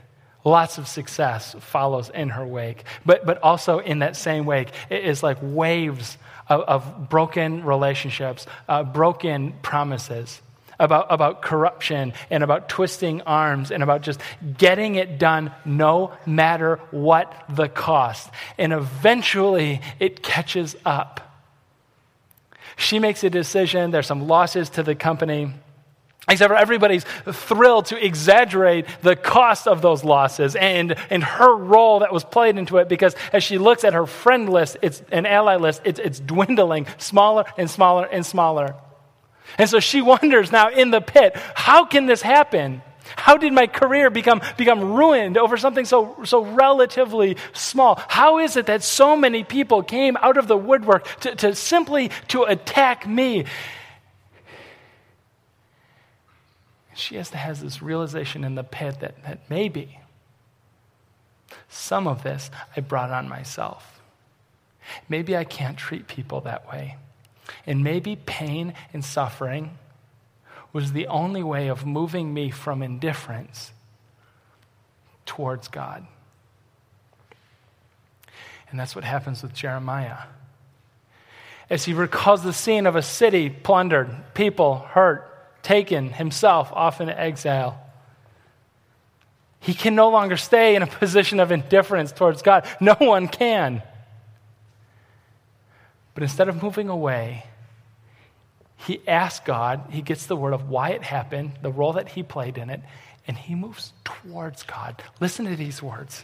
lots 0.45 0.77
of 0.77 0.87
success 0.87 1.55
follows 1.59 2.09
in 2.09 2.29
her 2.29 2.45
wake. 2.45 2.83
But, 3.05 3.25
but 3.25 3.41
also 3.43 3.79
in 3.79 3.99
that 3.99 4.15
same 4.15 4.45
wake, 4.45 4.69
it 4.89 5.03
is 5.03 5.23
like 5.23 5.39
waves 5.41 6.17
of, 6.47 6.61
of 6.61 7.09
broken 7.09 7.65
relationships, 7.65 8.45
uh, 8.69 8.83
broken 8.83 9.53
promises. 9.61 10.41
About, 10.77 11.07
about 11.09 11.41
corruption 11.41 12.11
and 12.29 12.43
about 12.43 12.67
twisting 12.67 13.21
arms 13.21 13.71
and 13.71 13.81
about 13.81 14.01
just 14.01 14.19
getting 14.57 14.95
it 14.95 15.17
done 15.17 15.53
no 15.63 16.11
matter 16.25 16.81
what 16.91 17.33
the 17.47 17.69
cost. 17.69 18.29
And 18.57 18.73
eventually 18.73 19.79
it 20.01 20.21
catches 20.21 20.75
up. 20.85 21.21
She 22.75 22.99
makes 22.99 23.23
a 23.23 23.29
decision, 23.29 23.91
there's 23.91 24.05
some 24.05 24.27
losses 24.27 24.69
to 24.71 24.83
the 24.83 24.95
company 24.95 25.53
Except 26.27 26.49
for 26.49 26.57
everybody's 26.57 27.03
thrilled 27.31 27.85
to 27.87 28.03
exaggerate 28.03 28.87
the 29.01 29.15
cost 29.15 29.67
of 29.67 29.83
those 29.83 30.03
losses 30.03 30.55
and, 30.55 30.95
and 31.11 31.23
her 31.23 31.55
role 31.55 31.99
that 31.99 32.11
was 32.11 32.23
played 32.23 32.57
into 32.57 32.77
it 32.77 32.89
because 32.89 33.15
as 33.31 33.43
she 33.43 33.59
looks 33.59 33.83
at 33.83 33.93
her 33.93 34.07
friend 34.07 34.49
list, 34.49 34.77
it's 34.81 35.03
an 35.11 35.27
ally 35.27 35.57
list, 35.57 35.81
it's, 35.85 35.99
it's 35.99 36.19
dwindling 36.19 36.87
smaller 36.97 37.45
and 37.57 37.69
smaller 37.69 38.05
and 38.05 38.25
smaller. 38.25 38.75
And 39.59 39.69
so 39.69 39.79
she 39.79 40.01
wonders 40.01 40.51
now 40.51 40.69
in 40.69 40.89
the 40.89 41.01
pit, 41.01 41.35
how 41.53 41.85
can 41.85 42.07
this 42.07 42.23
happen? 42.23 42.81
How 43.15 43.37
did 43.37 43.53
my 43.53 43.67
career 43.67 44.09
become, 44.09 44.41
become 44.57 44.93
ruined 44.93 45.37
over 45.37 45.57
something 45.57 45.85
so, 45.85 46.23
so 46.25 46.43
relatively 46.43 47.37
small? 47.53 48.01
How 48.07 48.39
is 48.39 48.57
it 48.57 48.65
that 48.65 48.83
so 48.83 49.15
many 49.15 49.43
people 49.43 49.83
came 49.83 50.17
out 50.17 50.37
of 50.37 50.47
the 50.47 50.57
woodwork 50.57 51.05
to, 51.19 51.35
to 51.35 51.55
simply 51.55 52.09
to 52.29 52.43
attack 52.43 53.07
me? 53.07 53.45
She 56.95 57.15
has 57.15 57.29
to 57.31 57.37
have 57.37 57.61
this 57.61 57.81
realization 57.81 58.43
in 58.43 58.55
the 58.55 58.63
pit 58.63 58.99
that, 59.01 59.23
that 59.23 59.49
maybe 59.49 59.99
some 61.69 62.07
of 62.07 62.23
this 62.23 62.49
I 62.75 62.81
brought 62.81 63.11
on 63.11 63.27
myself. 63.27 64.01
Maybe 65.09 65.35
I 65.35 65.43
can't 65.43 65.77
treat 65.77 66.07
people 66.07 66.41
that 66.41 66.67
way. 66.67 66.97
And 67.67 67.83
maybe 67.83 68.15
pain 68.15 68.73
and 68.93 69.03
suffering 69.03 69.77
was 70.73 70.93
the 70.93 71.07
only 71.07 71.43
way 71.43 71.67
of 71.67 71.85
moving 71.85 72.33
me 72.33 72.49
from 72.49 72.81
indifference 72.81 73.71
towards 75.25 75.67
God. 75.67 76.05
And 78.69 78.79
that's 78.79 78.95
what 78.95 79.03
happens 79.03 79.41
with 79.41 79.53
Jeremiah. 79.53 80.23
As 81.69 81.85
he 81.85 81.93
recalls 81.93 82.43
the 82.43 82.53
scene 82.53 82.85
of 82.85 82.95
a 82.95 83.01
city 83.01 83.49
plundered, 83.49 84.33
people 84.33 84.79
hurt, 84.89 85.34
taken 85.65 86.11
himself 86.11 86.71
off 86.71 87.01
into 87.01 87.19
exile. 87.19 87.81
He 89.59 89.73
can 89.73 89.95
no 89.95 90.09
longer 90.09 90.37
stay 90.37 90.75
in 90.75 90.83
a 90.83 90.87
position 91.01 91.39
of 91.39 91.51
indifference 91.51 92.11
towards 92.11 92.43
God. 92.43 92.67
No 92.79 92.93
one 92.93 93.27
can. 93.27 93.81
But 96.13 96.21
instead 96.23 96.47
of 96.47 96.61
moving 96.61 96.87
away, 96.87 97.45
he 98.77 99.01
asks 99.07 99.43
God, 99.45 99.81
he 99.89 100.03
gets 100.03 100.27
the 100.27 100.35
word 100.35 100.53
of 100.53 100.69
why 100.69 100.91
it 100.91 101.01
happened, 101.01 101.53
the 101.63 101.71
role 101.71 101.93
that 101.93 102.09
he 102.09 102.21
played 102.21 102.59
in 102.59 102.69
it, 102.69 102.81
and 103.27 103.35
he 103.35 103.55
moves 103.55 103.91
towards 104.03 104.61
God. 104.61 105.01
Listen 105.19 105.45
to 105.45 105.55
these 105.55 105.81
words. 105.81 106.23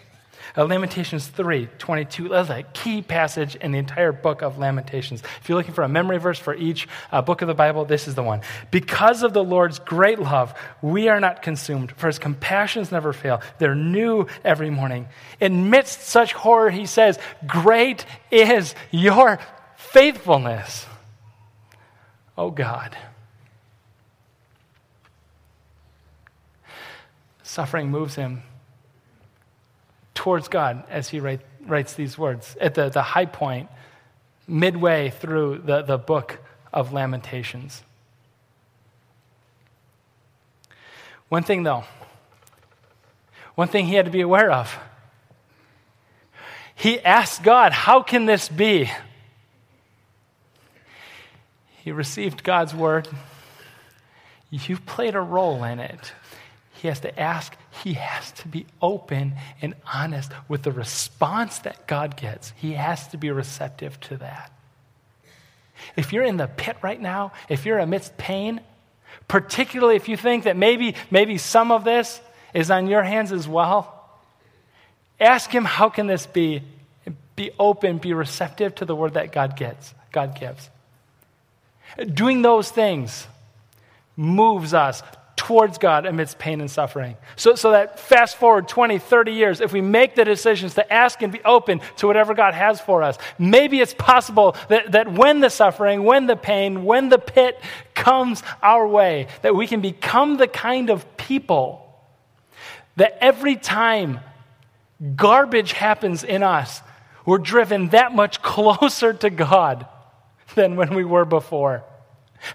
Uh, 0.58 0.65
Lamentations 0.65 1.27
3 1.27 1.67
22. 1.77 2.30
That's 2.30 2.49
a 2.49 2.63
key 2.63 3.01
passage 3.01 3.56
in 3.56 3.71
the 3.71 3.80
entire 3.80 4.12
book 4.12 4.41
of 4.41 4.58
Lamentations. 4.58 5.23
If 5.41 5.49
you're 5.49 5.58
looking 5.58 5.73
for 5.73 5.84
a 5.84 5.89
memory 5.89 6.17
verse 6.17 6.39
for 6.39 6.56
each 6.56 6.88
uh, 7.12 7.21
book 7.21 7.41
of 7.41 7.47
the 7.47 7.54
Bible, 7.54 7.86
this 7.86 8.08
is 8.08 8.15
the 8.15 8.23
one. 8.23 8.41
Because 8.69 9.23
of 9.23 9.34
the 9.34 9.43
Lord's 9.43 9.80
great 9.80 10.19
love, 10.19 10.54
we 10.82 11.08
are 11.08 11.19
not 11.19 11.41
consumed, 11.41 11.91
for 11.93 12.08
his 12.08 12.19
compassions 12.19 12.91
never 12.91 13.13
fail. 13.13 13.41
They're 13.60 13.75
new 13.75 14.27
every 14.43 14.69
morning. 14.69 15.08
Amidst 15.39 16.01
such 16.01 16.34
horror, 16.34 16.69
he 16.69 16.86
says, 16.86 17.19
Great 17.47 18.06
is 18.30 18.75
your 18.91 19.39
faithfulness. 19.75 20.86
Oh 22.38 22.51
God. 22.51 22.97
Suffering 27.43 27.89
moves 27.89 28.15
him 28.15 28.43
towards 30.21 30.49
God 30.49 30.84
as 30.88 31.10
he 31.10 31.19
write, 31.19 31.41
writes 31.65 31.95
these 31.95 32.15
words 32.15 32.55
at 32.62 32.75
the, 32.75 32.89
the 32.89 33.01
high 33.01 33.25
point, 33.25 33.69
midway 34.47 35.10
through 35.10 35.63
the, 35.65 35.81
the 35.81 35.97
book 35.97 36.38
of 36.71 36.93
Lamentations. 36.93 37.81
One 41.27 41.41
thing, 41.41 41.63
though, 41.63 41.86
one 43.55 43.67
thing 43.67 43.88
he 43.88 43.95
had 43.95 44.05
to 44.05 44.12
be 44.12 44.21
aware 44.21 44.51
of. 44.51 44.77
He 46.75 46.99
asked 46.99 47.41
God, 47.41 47.71
How 47.71 48.03
can 48.03 48.27
this 48.27 48.47
be? 48.47 48.91
He 51.84 51.91
received 51.91 52.43
God's 52.43 52.75
word. 52.75 53.07
You 54.51 54.77
played 54.77 55.15
a 55.15 55.19
role 55.19 55.63
in 55.63 55.79
it. 55.79 56.13
He 56.82 56.88
has 56.88 57.02
to 57.02 57.20
ask, 57.20 57.56
he 57.84 57.94
has 57.94 58.32
to 58.32 58.48
be 58.48 58.65
open 58.82 59.36
and 59.62 59.76
honest 59.94 60.32
with 60.48 60.63
the 60.63 60.72
response 60.72 61.60
that 61.60 61.86
God 61.86 62.17
gets. 62.17 62.54
He 62.56 62.74
has 62.74 63.08
to 63.10 63.17
be 63.17 63.30
receptive 63.30 64.00
to 64.00 64.17
that. 64.17 64.52
If 65.96 66.12
you're 66.12 66.24
in 66.24 66.38
the 66.38 66.48
pit 66.48 66.78
right 66.82 67.00
now, 67.00 67.34
if 67.50 67.67
you're 67.67 67.78
amidst 67.78 68.17
pain, 68.17 68.62
particularly 69.28 69.96
if 69.96 70.10
you 70.10 70.17
think 70.17 70.46
that 70.46 70.58
maybe, 70.58 70.96
maybe 71.12 71.38
some 71.38 71.72
of 71.72 71.84
this 71.84 72.20
is 72.52 72.72
on 72.72 72.88
your 72.88 73.04
hands 73.04 73.32
as 73.32 73.48
well, 73.48 74.10
ask 75.20 75.52
Him, 75.52 75.65
how 75.65 75.89
can 75.89 76.08
this 76.08 76.26
be? 76.26 76.63
Be 77.36 77.52
open, 77.60 78.00
be 78.00 78.13
receptive 78.13 78.74
to 78.76 78.86
the 78.86 78.96
word 78.96 79.13
that 79.13 79.32
God 79.32 79.56
gets, 79.56 79.94
God 80.12 80.36
gives. 80.36 80.67
Doing 82.12 82.41
those 82.41 82.72
things 82.72 83.28
moves 84.17 84.74
us 84.74 85.04
towards 85.41 85.80
God 85.80 86.06
amidst 86.06 86.38
pain 86.38 86.62
and 86.62 86.69
suffering. 86.69 87.17
So, 87.36 87.56
so 87.56 87.71
that 87.71 87.99
fast 87.99 88.38
forward 88.38 88.67
20, 88.67 88.99
30 88.99 89.32
years, 89.32 89.60
if 89.60 89.73
we 89.73 89.82
make 89.82 90.13
the 90.13 90.23
decisions 90.23 90.75
to 90.75 90.93
ask 90.93 91.23
and 91.23 91.34
be 91.34 91.41
open 91.43 91.82
to 91.97 92.06
whatever 92.06 92.36
God 92.36 92.54
has 92.54 92.80
for 92.80 93.01
us, 93.01 93.17
maybe 93.39 93.80
it's 93.80 93.95
possible 93.95 94.56
that, 94.69 94.91
that 94.91 95.12
when 95.12 95.39
the 95.39 95.49
suffering, 95.49 96.04
when 96.04 96.27
the 96.27 96.36
pain, 96.36 96.86
when 96.86 97.10
the 97.10 97.17
pit 97.17 97.60
comes 97.95 98.43
our 98.62 98.88
way, 98.88 99.30
that 99.41 99.56
we 99.56 99.65
can 99.65 99.82
become 99.82 100.38
the 100.38 100.47
kind 100.47 100.91
of 100.91 101.17
people 101.17 101.91
that 102.97 103.17
every 103.19 103.56
time 103.56 104.19
garbage 105.15 105.71
happens 105.71 106.23
in 106.23 106.43
us, 106.43 106.84
we're 107.25 107.39
driven 107.39 107.89
that 107.89 108.13
much 108.13 108.41
closer 108.43 109.12
to 109.12 109.32
God 109.32 109.88
than 110.54 110.75
when 110.75 110.93
we 110.93 111.04
were 111.04 111.25
before. 111.25 111.84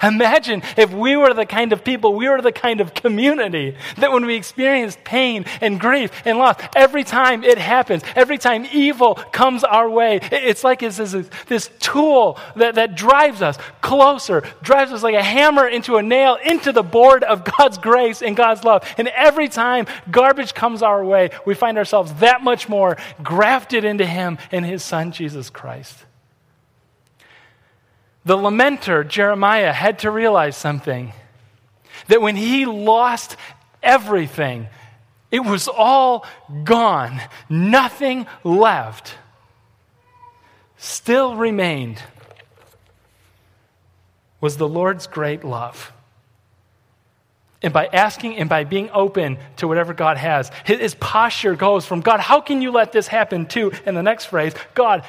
Imagine 0.02 0.62
if 0.76 0.92
we 0.92 1.16
were 1.16 1.34
the 1.34 1.46
kind 1.46 1.72
of 1.72 1.84
people, 1.84 2.14
we 2.14 2.28
were 2.28 2.42
the 2.42 2.52
kind 2.52 2.80
of 2.80 2.94
community 2.94 3.76
that 3.96 4.12
when 4.12 4.26
we 4.26 4.34
experience 4.34 4.96
pain 5.04 5.44
and 5.60 5.78
grief 5.78 6.10
and 6.24 6.38
loss, 6.38 6.56
every 6.74 7.04
time 7.04 7.44
it 7.44 7.58
happens, 7.58 8.02
every 8.14 8.38
time 8.38 8.66
evil 8.72 9.14
comes 9.14 9.64
our 9.64 9.88
way, 9.88 10.20
it's 10.32 10.64
like 10.64 10.82
it's 10.82 10.96
this, 10.96 11.14
this 11.46 11.70
tool 11.78 12.38
that, 12.56 12.76
that 12.76 12.96
drives 12.96 13.42
us 13.42 13.58
closer, 13.80 14.42
drives 14.62 14.92
us 14.92 15.02
like 15.02 15.14
a 15.14 15.22
hammer 15.22 15.66
into 15.68 15.96
a 15.96 16.02
nail 16.02 16.38
into 16.44 16.72
the 16.72 16.82
board 16.82 17.24
of 17.24 17.44
God's 17.44 17.78
grace 17.78 18.22
and 18.22 18.36
God's 18.36 18.64
love. 18.64 18.88
And 18.98 19.08
every 19.08 19.48
time 19.48 19.86
garbage 20.10 20.54
comes 20.54 20.82
our 20.82 21.04
way, 21.04 21.30
we 21.44 21.54
find 21.54 21.78
ourselves 21.78 22.14
that 22.14 22.42
much 22.42 22.68
more 22.68 22.96
grafted 23.22 23.84
into 23.84 24.06
Him 24.06 24.38
and 24.50 24.64
His 24.64 24.82
Son, 24.82 25.12
Jesus 25.12 25.50
Christ. 25.50 26.05
The 28.26 28.36
lamenter, 28.36 29.06
Jeremiah, 29.06 29.72
had 29.72 30.00
to 30.00 30.10
realize 30.10 30.56
something 30.56 31.12
that 32.08 32.20
when 32.20 32.34
he 32.34 32.66
lost 32.66 33.36
everything, 33.84 34.66
it 35.30 35.40
was 35.40 35.68
all 35.68 36.26
gone, 36.64 37.20
nothing 37.48 38.26
left. 38.42 39.14
Still 40.76 41.36
remained 41.36 42.02
was 44.40 44.56
the 44.56 44.68
Lord's 44.68 45.06
great 45.06 45.44
love. 45.44 45.92
And 47.62 47.72
by 47.72 47.86
asking 47.86 48.38
and 48.38 48.48
by 48.48 48.64
being 48.64 48.90
open 48.90 49.38
to 49.58 49.68
whatever 49.68 49.94
God 49.94 50.18
has, 50.18 50.50
his, 50.64 50.96
posture 50.96 51.54
goes 51.54 51.86
from 51.86 52.00
God, 52.00 52.18
how 52.18 52.40
can 52.40 52.60
you 52.60 52.72
let 52.72 52.90
this 52.90 53.06
happen? 53.06 53.46
to, 53.46 53.72
in 53.86 53.94
the 53.94 54.02
next 54.02 54.26
phrase, 54.26 54.52
God, 54.74 55.04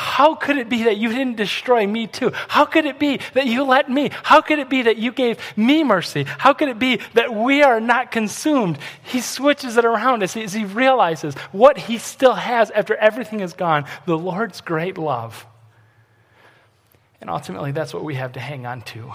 how 0.00 0.36
could 0.36 0.58
it 0.58 0.68
be 0.68 0.84
that 0.84 0.96
you 0.96 1.08
didn't 1.08 1.34
destroy 1.34 1.84
me 1.84 2.06
too? 2.06 2.30
How 2.46 2.64
could 2.64 2.86
it 2.86 3.00
be 3.00 3.18
that 3.34 3.48
you 3.48 3.64
let 3.64 3.90
me? 3.90 4.12
How 4.22 4.40
could 4.40 4.60
it 4.60 4.68
be 4.68 4.82
that 4.82 4.96
you 4.96 5.10
gave 5.10 5.40
me 5.56 5.82
mercy? 5.82 6.22
How 6.22 6.52
could 6.52 6.68
it 6.68 6.78
be 6.78 7.00
that 7.14 7.34
we 7.34 7.64
are 7.64 7.80
not 7.80 8.12
consumed? 8.12 8.78
He 9.02 9.20
switches 9.20 9.76
it 9.76 9.84
around 9.84 10.22
as 10.22 10.34
he, 10.34 10.44
as 10.44 10.52
he 10.52 10.64
realizes 10.64 11.34
what 11.50 11.76
he 11.76 11.98
still 11.98 12.34
has 12.34 12.70
after 12.70 12.94
everything 12.94 13.40
is 13.40 13.54
gone 13.54 13.86
the 14.06 14.16
Lord's 14.16 14.60
great 14.60 14.98
love. 14.98 15.44
And 17.20 17.28
ultimately, 17.28 17.72
that's 17.72 17.92
what 17.92 18.04
we 18.04 18.14
have 18.14 18.34
to 18.34 18.40
hang 18.40 18.66
on 18.66 18.82
to. 18.82 19.12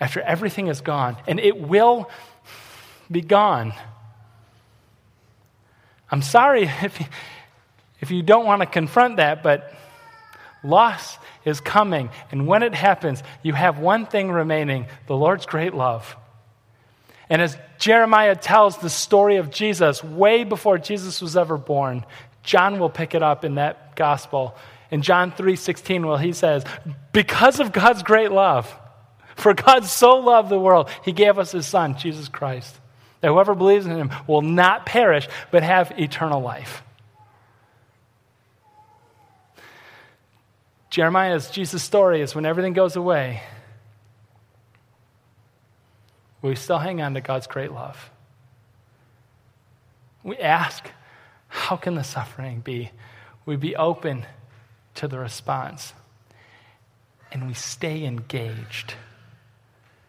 After 0.00 0.20
everything 0.20 0.66
is 0.66 0.80
gone, 0.80 1.16
and 1.28 1.38
it 1.38 1.60
will 1.60 2.10
be 3.08 3.20
gone. 3.20 3.72
I'm 6.10 6.22
sorry 6.22 6.64
if 6.82 7.08
if 8.02 8.10
you 8.10 8.22
don't 8.22 8.44
want 8.44 8.60
to 8.60 8.66
confront 8.66 9.16
that, 9.16 9.42
but 9.42 9.72
loss 10.62 11.16
is 11.44 11.60
coming. 11.60 12.10
And 12.30 12.46
when 12.46 12.62
it 12.62 12.74
happens, 12.74 13.22
you 13.42 13.54
have 13.54 13.78
one 13.78 14.06
thing 14.06 14.30
remaining 14.30 14.86
the 15.06 15.16
Lord's 15.16 15.46
great 15.46 15.72
love. 15.72 16.16
And 17.30 17.40
as 17.40 17.56
Jeremiah 17.78 18.36
tells 18.36 18.76
the 18.76 18.90
story 18.90 19.36
of 19.36 19.50
Jesus 19.50 20.04
way 20.04 20.44
before 20.44 20.78
Jesus 20.78 21.22
was 21.22 21.36
ever 21.36 21.56
born, 21.56 22.04
John 22.42 22.78
will 22.78 22.90
pick 22.90 23.14
it 23.14 23.22
up 23.22 23.44
in 23.44 23.54
that 23.54 23.96
gospel. 23.96 24.54
In 24.90 25.00
John 25.00 25.30
3:16 25.30 26.04
well 26.04 26.18
he 26.18 26.32
says, 26.32 26.64
"Because 27.12 27.60
of 27.60 27.72
God's 27.72 28.02
great 28.02 28.32
love, 28.32 28.76
for 29.36 29.54
God 29.54 29.84
so 29.84 30.16
loved 30.16 30.50
the 30.50 30.58
world, 30.58 30.90
he 31.04 31.12
gave 31.12 31.38
us 31.38 31.52
his 31.52 31.66
son, 31.66 31.96
Jesus 31.96 32.28
Christ, 32.28 32.78
that 33.20 33.28
whoever 33.28 33.54
believes 33.54 33.86
in 33.86 33.96
him 33.96 34.10
will 34.26 34.42
not 34.42 34.84
perish 34.84 35.28
but 35.50 35.62
have 35.62 35.98
eternal 35.98 36.42
life." 36.42 36.82
Jeremiah's 40.92 41.48
Jesus' 41.48 41.82
story 41.82 42.20
is 42.20 42.34
when 42.34 42.44
everything 42.44 42.74
goes 42.74 42.96
away, 42.96 43.40
we 46.42 46.54
still 46.54 46.78
hang 46.78 47.00
on 47.00 47.14
to 47.14 47.22
God's 47.22 47.46
great 47.46 47.72
love. 47.72 48.10
We 50.22 50.36
ask, 50.36 50.90
how 51.48 51.76
can 51.76 51.94
the 51.94 52.04
suffering 52.04 52.60
be? 52.60 52.90
We 53.46 53.56
be 53.56 53.74
open 53.74 54.26
to 54.96 55.08
the 55.08 55.18
response. 55.18 55.94
And 57.32 57.48
we 57.48 57.54
stay 57.54 58.04
engaged. 58.04 58.92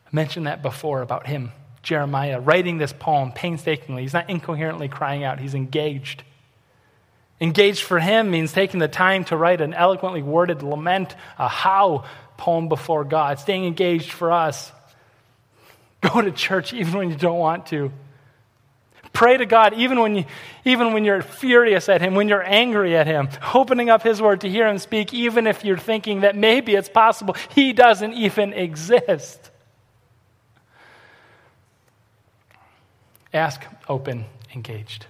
I 0.05 0.09
mentioned 0.11 0.47
that 0.47 0.61
before 0.61 1.01
about 1.01 1.27
him, 1.27 1.53
Jeremiah, 1.81 2.41
writing 2.41 2.77
this 2.77 2.91
poem 2.91 3.31
painstakingly. 3.31 4.01
He's 4.01 4.13
not 4.13 4.29
incoherently 4.29 4.89
crying 4.89 5.23
out, 5.23 5.39
he's 5.39 5.55
engaged. 5.55 6.23
Engaged 7.41 7.83
for 7.83 7.99
him 7.99 8.31
means 8.31 8.53
taking 8.53 8.79
the 8.79 8.87
time 8.87 9.25
to 9.25 9.37
write 9.37 9.59
an 9.59 9.73
eloquently 9.73 10.21
worded 10.21 10.63
lament, 10.63 11.15
a 11.37 11.47
how 11.47 12.05
poem 12.37 12.69
before 12.69 13.03
God. 13.03 13.39
Staying 13.39 13.65
engaged 13.65 14.11
for 14.11 14.31
us. 14.31 14.71
Go 16.01 16.21
to 16.21 16.31
church 16.31 16.73
even 16.73 16.93
when 16.93 17.09
you 17.09 17.15
don't 17.15 17.39
want 17.39 17.67
to. 17.67 17.91
Pray 19.13 19.37
to 19.37 19.45
God 19.45 19.73
even 19.75 19.99
when, 19.99 20.15
you, 20.15 20.25
even 20.65 20.93
when 20.93 21.05
you're 21.05 21.21
furious 21.21 21.87
at 21.87 22.01
Him, 22.01 22.15
when 22.15 22.27
you're 22.27 22.43
angry 22.43 22.97
at 22.97 23.05
Him. 23.05 23.29
Opening 23.53 23.89
up 23.89 24.01
His 24.01 24.21
Word 24.21 24.41
to 24.41 24.49
hear 24.49 24.67
Him 24.67 24.79
speak, 24.79 25.13
even 25.13 25.45
if 25.45 25.63
you're 25.63 25.77
thinking 25.77 26.21
that 26.21 26.35
maybe 26.35 26.73
it's 26.73 26.89
possible 26.89 27.35
He 27.53 27.73
doesn't 27.73 28.13
even 28.13 28.53
exist. 28.53 29.51
Ask, 33.33 33.61
open, 33.87 34.25
engaged. 34.53 35.07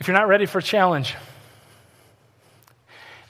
If 0.00 0.08
you're 0.08 0.16
not 0.16 0.28
ready 0.28 0.46
for 0.46 0.62
challenge, 0.62 1.14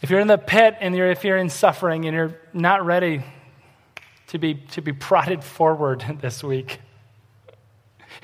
if 0.03 0.09
you're 0.09 0.21
in 0.21 0.29
the 0.29 0.39
pit 0.39 0.77
and 0.81 0.95
you're, 0.95 1.11
if 1.11 1.25
you're 1.25 1.37
in 1.37 1.51
suffering 1.51 2.07
and 2.07 2.15
you're 2.15 2.39
not 2.53 2.87
ready 2.87 3.25
to 4.29 4.39
be, 4.39 4.55
to 4.55 4.81
be 4.81 4.93
prodded 4.93 5.43
forward 5.43 6.05
this 6.21 6.45
week, 6.45 6.81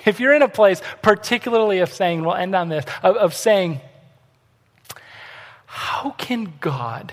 if 0.04 0.20
you're 0.20 0.32
in 0.32 0.42
a 0.42 0.48
place, 0.48 0.80
particularly 1.02 1.80
of 1.80 1.92
saying, 1.92 2.22
we'll 2.22 2.34
end 2.34 2.54
on 2.54 2.68
this, 2.68 2.84
of, 3.02 3.16
of 3.16 3.34
saying, 3.34 3.80
how 5.66 6.10
can 6.10 6.54
God 6.60 7.12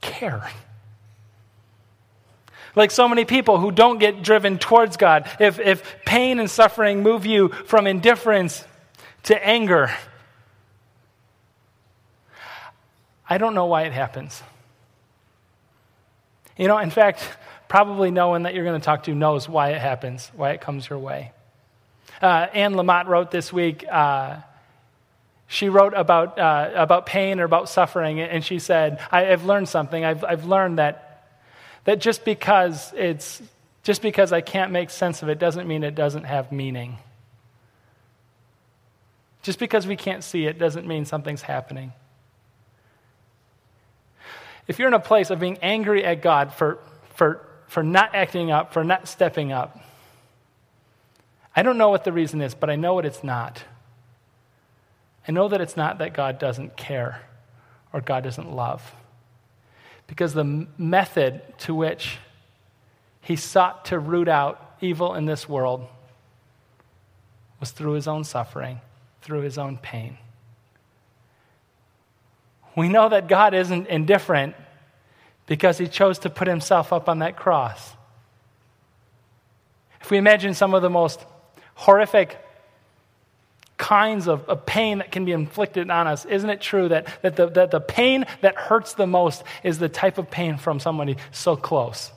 care? 0.00 0.50
Like 2.74 2.90
so 2.90 3.08
many 3.08 3.24
people 3.24 3.58
who 3.58 3.70
don't 3.70 3.98
get 3.98 4.22
driven 4.22 4.58
towards 4.58 4.96
God, 4.96 5.30
if, 5.38 5.60
if 5.60 6.04
pain 6.04 6.40
and 6.40 6.50
suffering 6.50 7.02
move 7.04 7.24
you 7.24 7.50
from 7.50 7.86
indifference 7.86 8.64
to 9.24 9.46
anger. 9.46 9.90
I 13.28 13.38
don't 13.38 13.54
know 13.54 13.66
why 13.66 13.82
it 13.82 13.92
happens. 13.92 14.42
You 16.56 16.68
know, 16.68 16.78
in 16.78 16.90
fact, 16.90 17.26
probably 17.68 18.10
no 18.10 18.28
one 18.28 18.42
that 18.42 18.54
you're 18.54 18.64
going 18.64 18.80
to 18.80 18.84
talk 18.84 19.04
to 19.04 19.14
knows 19.14 19.48
why 19.48 19.70
it 19.70 19.80
happens, 19.80 20.30
why 20.34 20.50
it 20.50 20.60
comes 20.60 20.88
your 20.88 20.98
way. 20.98 21.32
Uh, 22.20 22.46
Anne 22.52 22.74
Lamott 22.74 23.06
wrote 23.06 23.30
this 23.30 23.52
week. 23.52 23.84
Uh, 23.90 24.36
she 25.46 25.68
wrote 25.68 25.94
about, 25.94 26.38
uh, 26.38 26.70
about 26.74 27.06
pain 27.06 27.40
or 27.40 27.44
about 27.44 27.68
suffering, 27.68 28.20
and 28.20 28.44
she 28.44 28.58
said, 28.58 29.00
I, 29.10 29.22
have 29.22 29.44
learned 29.44 29.68
something. 29.68 30.04
I've, 30.04 30.24
I've 30.24 30.44
learned 30.44 30.78
that, 30.78 31.26
that 31.84 32.00
just, 32.00 32.24
because 32.24 32.92
it's, 32.96 33.42
just 33.82 34.02
because 34.02 34.32
I 34.32 34.40
can't 34.40 34.72
make 34.72 34.90
sense 34.90 35.22
of 35.22 35.28
it 35.28 35.38
doesn't 35.38 35.66
mean 35.66 35.84
it 35.84 35.94
doesn't 35.94 36.24
have 36.24 36.52
meaning. 36.52 36.98
Just 39.42 39.58
because 39.58 39.86
we 39.86 39.96
can't 39.96 40.22
see 40.22 40.46
it 40.46 40.58
doesn't 40.58 40.86
mean 40.86 41.04
something's 41.04 41.42
happening. 41.42 41.92
If 44.68 44.78
you're 44.78 44.88
in 44.88 44.94
a 44.94 45.00
place 45.00 45.30
of 45.30 45.40
being 45.40 45.58
angry 45.60 46.04
at 46.04 46.22
God 46.22 46.54
for, 46.54 46.78
for, 47.14 47.44
for 47.66 47.82
not 47.82 48.14
acting 48.14 48.52
up, 48.52 48.72
for 48.72 48.84
not 48.84 49.08
stepping 49.08 49.52
up, 49.52 49.80
I 51.54 51.62
don't 51.62 51.76
know 51.76 51.90
what 51.90 52.04
the 52.04 52.12
reason 52.12 52.40
is, 52.40 52.54
but 52.54 52.70
I 52.70 52.76
know 52.76 52.94
what 52.94 53.04
it's 53.04 53.24
not. 53.24 53.64
I 55.26 55.32
know 55.32 55.48
that 55.48 55.60
it's 55.60 55.76
not 55.76 55.98
that 55.98 56.14
God 56.14 56.38
doesn't 56.38 56.76
care 56.76 57.22
or 57.92 58.00
God 58.00 58.22
doesn't 58.22 58.50
love. 58.50 58.94
Because 60.06 60.34
the 60.34 60.66
method 60.78 61.42
to 61.58 61.74
which 61.74 62.18
he 63.20 63.34
sought 63.36 63.86
to 63.86 63.98
root 63.98 64.28
out 64.28 64.76
evil 64.80 65.14
in 65.14 65.26
this 65.26 65.48
world 65.48 65.86
was 67.60 67.72
through 67.72 67.92
his 67.92 68.08
own 68.08 68.24
suffering 68.24 68.80
through 69.22 69.40
his 69.40 69.58
own 69.58 69.78
pain. 69.78 70.18
We 72.76 72.88
know 72.88 73.08
that 73.08 73.28
God 73.28 73.54
isn't 73.54 73.86
indifferent 73.88 74.54
because 75.46 75.78
he 75.78 75.88
chose 75.88 76.20
to 76.20 76.30
put 76.30 76.48
himself 76.48 76.92
up 76.92 77.08
on 77.08 77.18
that 77.20 77.36
cross. 77.36 77.94
If 80.00 80.10
we 80.10 80.18
imagine 80.18 80.54
some 80.54 80.74
of 80.74 80.82
the 80.82 80.90
most 80.90 81.24
horrific 81.74 82.38
kinds 83.76 84.28
of, 84.28 84.44
of, 84.48 84.64
pain 84.64 84.98
that 84.98 85.10
can 85.10 85.24
be 85.24 85.32
inflicted 85.32 85.90
on 85.90 86.06
us, 86.06 86.24
isn't 86.24 86.48
it 86.48 86.60
true 86.60 86.88
that, 86.88 87.22
that, 87.22 87.36
the, 87.36 87.48
that 87.48 87.70
the 87.70 87.80
pain 87.80 88.24
that 88.40 88.54
hurts 88.54 88.94
the 88.94 89.06
most 89.06 89.42
is 89.64 89.78
the 89.78 89.88
type 89.88 90.18
of 90.18 90.30
pain 90.30 90.56
from 90.56 90.80
somebody 90.80 91.16
so 91.32 91.56
close? 91.56 92.12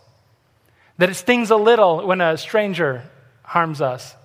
That 0.98 1.10
it 1.10 1.16
stings 1.16 1.50
a 1.50 1.56
little 1.56 2.06
when 2.06 2.22
a 2.22 2.38
stranger 2.38 3.04
harms 3.44 3.82
us. 3.82 4.16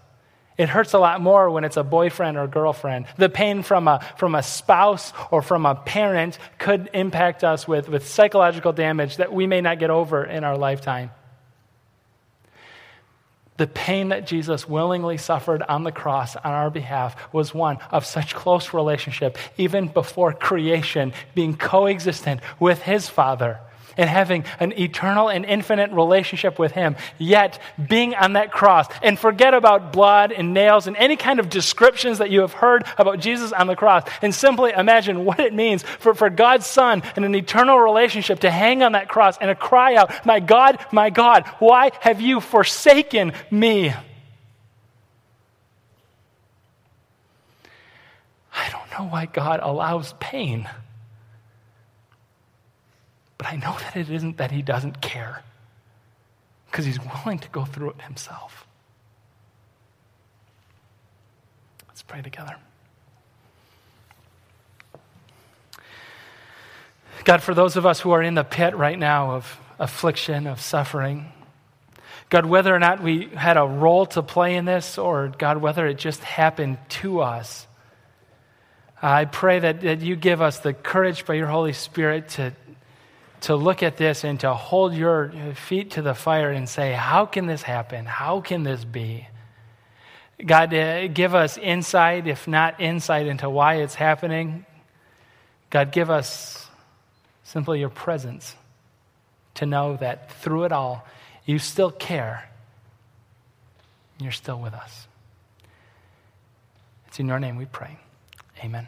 It 0.61 0.69
hurts 0.69 0.93
a 0.93 0.99
lot 0.99 1.23
more 1.23 1.49
when 1.49 1.65
it's 1.65 1.79
a 1.79 1.83
boyfriend 1.83 2.37
or 2.37 2.47
girlfriend. 2.47 3.07
The 3.17 3.31
pain 3.31 3.63
from 3.63 3.89
a, 3.89 4.07
from 4.19 4.35
a 4.35 4.43
spouse 4.43 5.15
or 5.31 5.41
from 5.41 5.65
a 5.65 5.75
parent 5.75 6.39
could 6.59 6.91
impact 6.93 7.43
us 7.43 7.67
with, 7.67 7.89
with 7.89 8.07
psychological 8.07 8.75
damage 8.75 9.17
that 9.17 9.33
we 9.33 9.47
may 9.47 9.63
not 9.63 9.79
get 9.79 9.89
over 9.89 10.23
in 10.23 10.45
our 10.45 10.59
lifetime. 10.59 11.13
The 13.57 13.69
pain 13.69 14.11
that 14.11 14.27
Jesus 14.27 14.69
willingly 14.69 15.17
suffered 15.17 15.63
on 15.63 15.83
the 15.83 15.93
cross 15.93 16.37
on 16.37 16.53
our 16.53 16.69
behalf 16.69 17.17
was 17.33 17.55
one 17.55 17.79
of 17.91 18.05
such 18.05 18.35
close 18.35 18.75
relationship, 18.75 19.39
even 19.57 19.89
before 19.89 20.35
creation, 20.35 21.15
being 21.35 21.57
coexistent 21.57 22.43
with 22.59 22.83
his 22.83 23.09
Father 23.09 23.61
and 24.01 24.09
having 24.09 24.45
an 24.59 24.73
eternal 24.79 25.29
and 25.29 25.45
infinite 25.45 25.93
relationship 25.93 26.59
with 26.59 26.73
Him, 26.73 26.97
yet 27.19 27.59
being 27.89 28.15
on 28.15 28.33
that 28.33 28.51
cross. 28.51 28.87
And 29.03 29.19
forget 29.19 29.55
about 29.55 29.93
blood 29.93 30.33
and 30.33 30.55
nails 30.55 30.87
and 30.87 30.97
any 30.97 31.17
kind 31.17 31.39
of 31.39 31.51
descriptions 31.51 32.19
that 32.19 32.31
you 32.31 32.41
have 32.41 32.55
heard 32.55 32.85
about 32.97 33.21
Jesus 33.21 33.53
on 33.53 33.67
the 33.67 33.77
cross. 33.77 34.05
And 34.23 34.35
simply 34.35 34.73
imagine 34.73 35.25
what 35.25 35.41
it 35.41 35.53
means 35.53 35.83
for, 35.83 36.15
for 36.15 36.31
God's 36.31 36.67
Son 36.67 37.03
in 37.17 37.25
an 37.25 37.35
eternal 37.35 37.79
relationship 37.79 38.41
to 38.41 38.51
hang 38.51 38.83
on 38.83 38.93
that 38.93 39.09
cross 39.09 39.37
and 39.39 39.49
to 39.49 39.55
cry 39.55 39.95
out, 39.95 40.25
My 40.25 40.41
God, 40.41 40.79
my 40.91 41.11
God, 41.11 41.47
why 41.59 41.91
have 42.01 42.21
you 42.21 42.41
forsaken 42.41 43.33
me? 43.51 43.93
I 48.53 48.69
don't 48.71 48.91
know 48.99 49.11
why 49.11 49.27
God 49.27 49.61
allows 49.63 50.15
pain. 50.19 50.69
But 53.41 53.55
I 53.55 53.57
know 53.57 53.75
that 53.81 53.97
it 53.97 54.11
isn't 54.11 54.37
that 54.37 54.51
he 54.51 54.61
doesn't 54.61 55.01
care, 55.01 55.43
because 56.71 56.85
he's 56.85 56.99
willing 57.01 57.39
to 57.39 57.49
go 57.49 57.65
through 57.65 57.91
it 57.93 58.03
himself. 58.03 58.67
Let's 61.89 62.03
pray 62.03 62.21
together. 62.21 62.57
God, 67.25 67.43
for 67.43 67.55
those 67.55 67.77
of 67.77 67.87
us 67.87 68.01
who 68.01 68.11
are 68.11 68.23
in 68.23 68.35
the 68.35 68.45
pit 68.45 68.77
right 68.77 68.99
now 68.99 69.31
of 69.31 69.59
affliction, 69.79 70.47
of 70.47 70.61
suffering, 70.61 71.33
God, 72.29 72.45
whether 72.45 72.75
or 72.75 72.79
not 72.79 73.03
we 73.03 73.29
had 73.29 73.57
a 73.57 73.65
role 73.65 74.05
to 74.07 74.23
play 74.23 74.55
in 74.55 74.67
this, 74.67 74.99
or 74.99 75.29
God, 75.29 75.57
whether 75.57 75.87
it 75.87 75.97
just 75.97 76.23
happened 76.23 76.77
to 76.91 77.21
us, 77.21 77.67
I 79.01 79.25
pray 79.25 79.61
that, 79.61 79.81
that 79.81 80.01
you 80.03 80.15
give 80.15 80.43
us 80.43 80.59
the 80.59 80.75
courage 80.75 81.25
by 81.25 81.35
your 81.35 81.47
Holy 81.47 81.73
Spirit 81.73 82.29
to, 82.31 82.53
to 83.43 83.57
look 83.57 83.83
at 83.83 83.97
this 83.97 84.25
and 84.25 84.39
to 84.41 84.55
hold 84.55 84.95
your 84.95 85.33
feet 85.55 85.93
to 85.93 86.03
the 86.03 86.15
fire 86.15 86.51
and 86.51 86.69
say, 86.69 86.93
How 86.93 87.27
can 87.27 87.47
this 87.47 87.63
happen? 87.63 88.07
How 88.07 88.41
can 88.41 88.63
this 88.63 88.85
be? 88.85 89.27
God, 90.45 90.73
uh, 90.73 91.09
give 91.09 91.35
us 91.35 91.59
insight, 91.59 92.27
if 92.27 92.49
not 92.49 92.81
insight, 92.81 93.27
into 93.27 93.49
why 93.51 93.77
it's 93.77 93.95
happening. 93.95 94.65
God, 95.69 95.93
give 95.93 96.11
us 96.11 96.67
simply 97.45 97.81
your 97.81 97.91
presence 97.91 98.55
to 99.55 99.67
know 99.67 99.97
that 99.97 100.33
through 100.41 100.65
it 100.65 100.73
all, 100.73 101.07
you 101.45 101.59
still 101.59 101.91
care. 101.91 102.49
You're 104.19 104.33
still 104.33 104.61
with 104.61 104.75
us. 104.75 105.07
It's 107.09 107.19
in 107.21 107.27
your 107.27 107.39
name 107.39 107.57
we 107.57 107.67
pray. 107.67 107.99
Amen. 108.65 108.87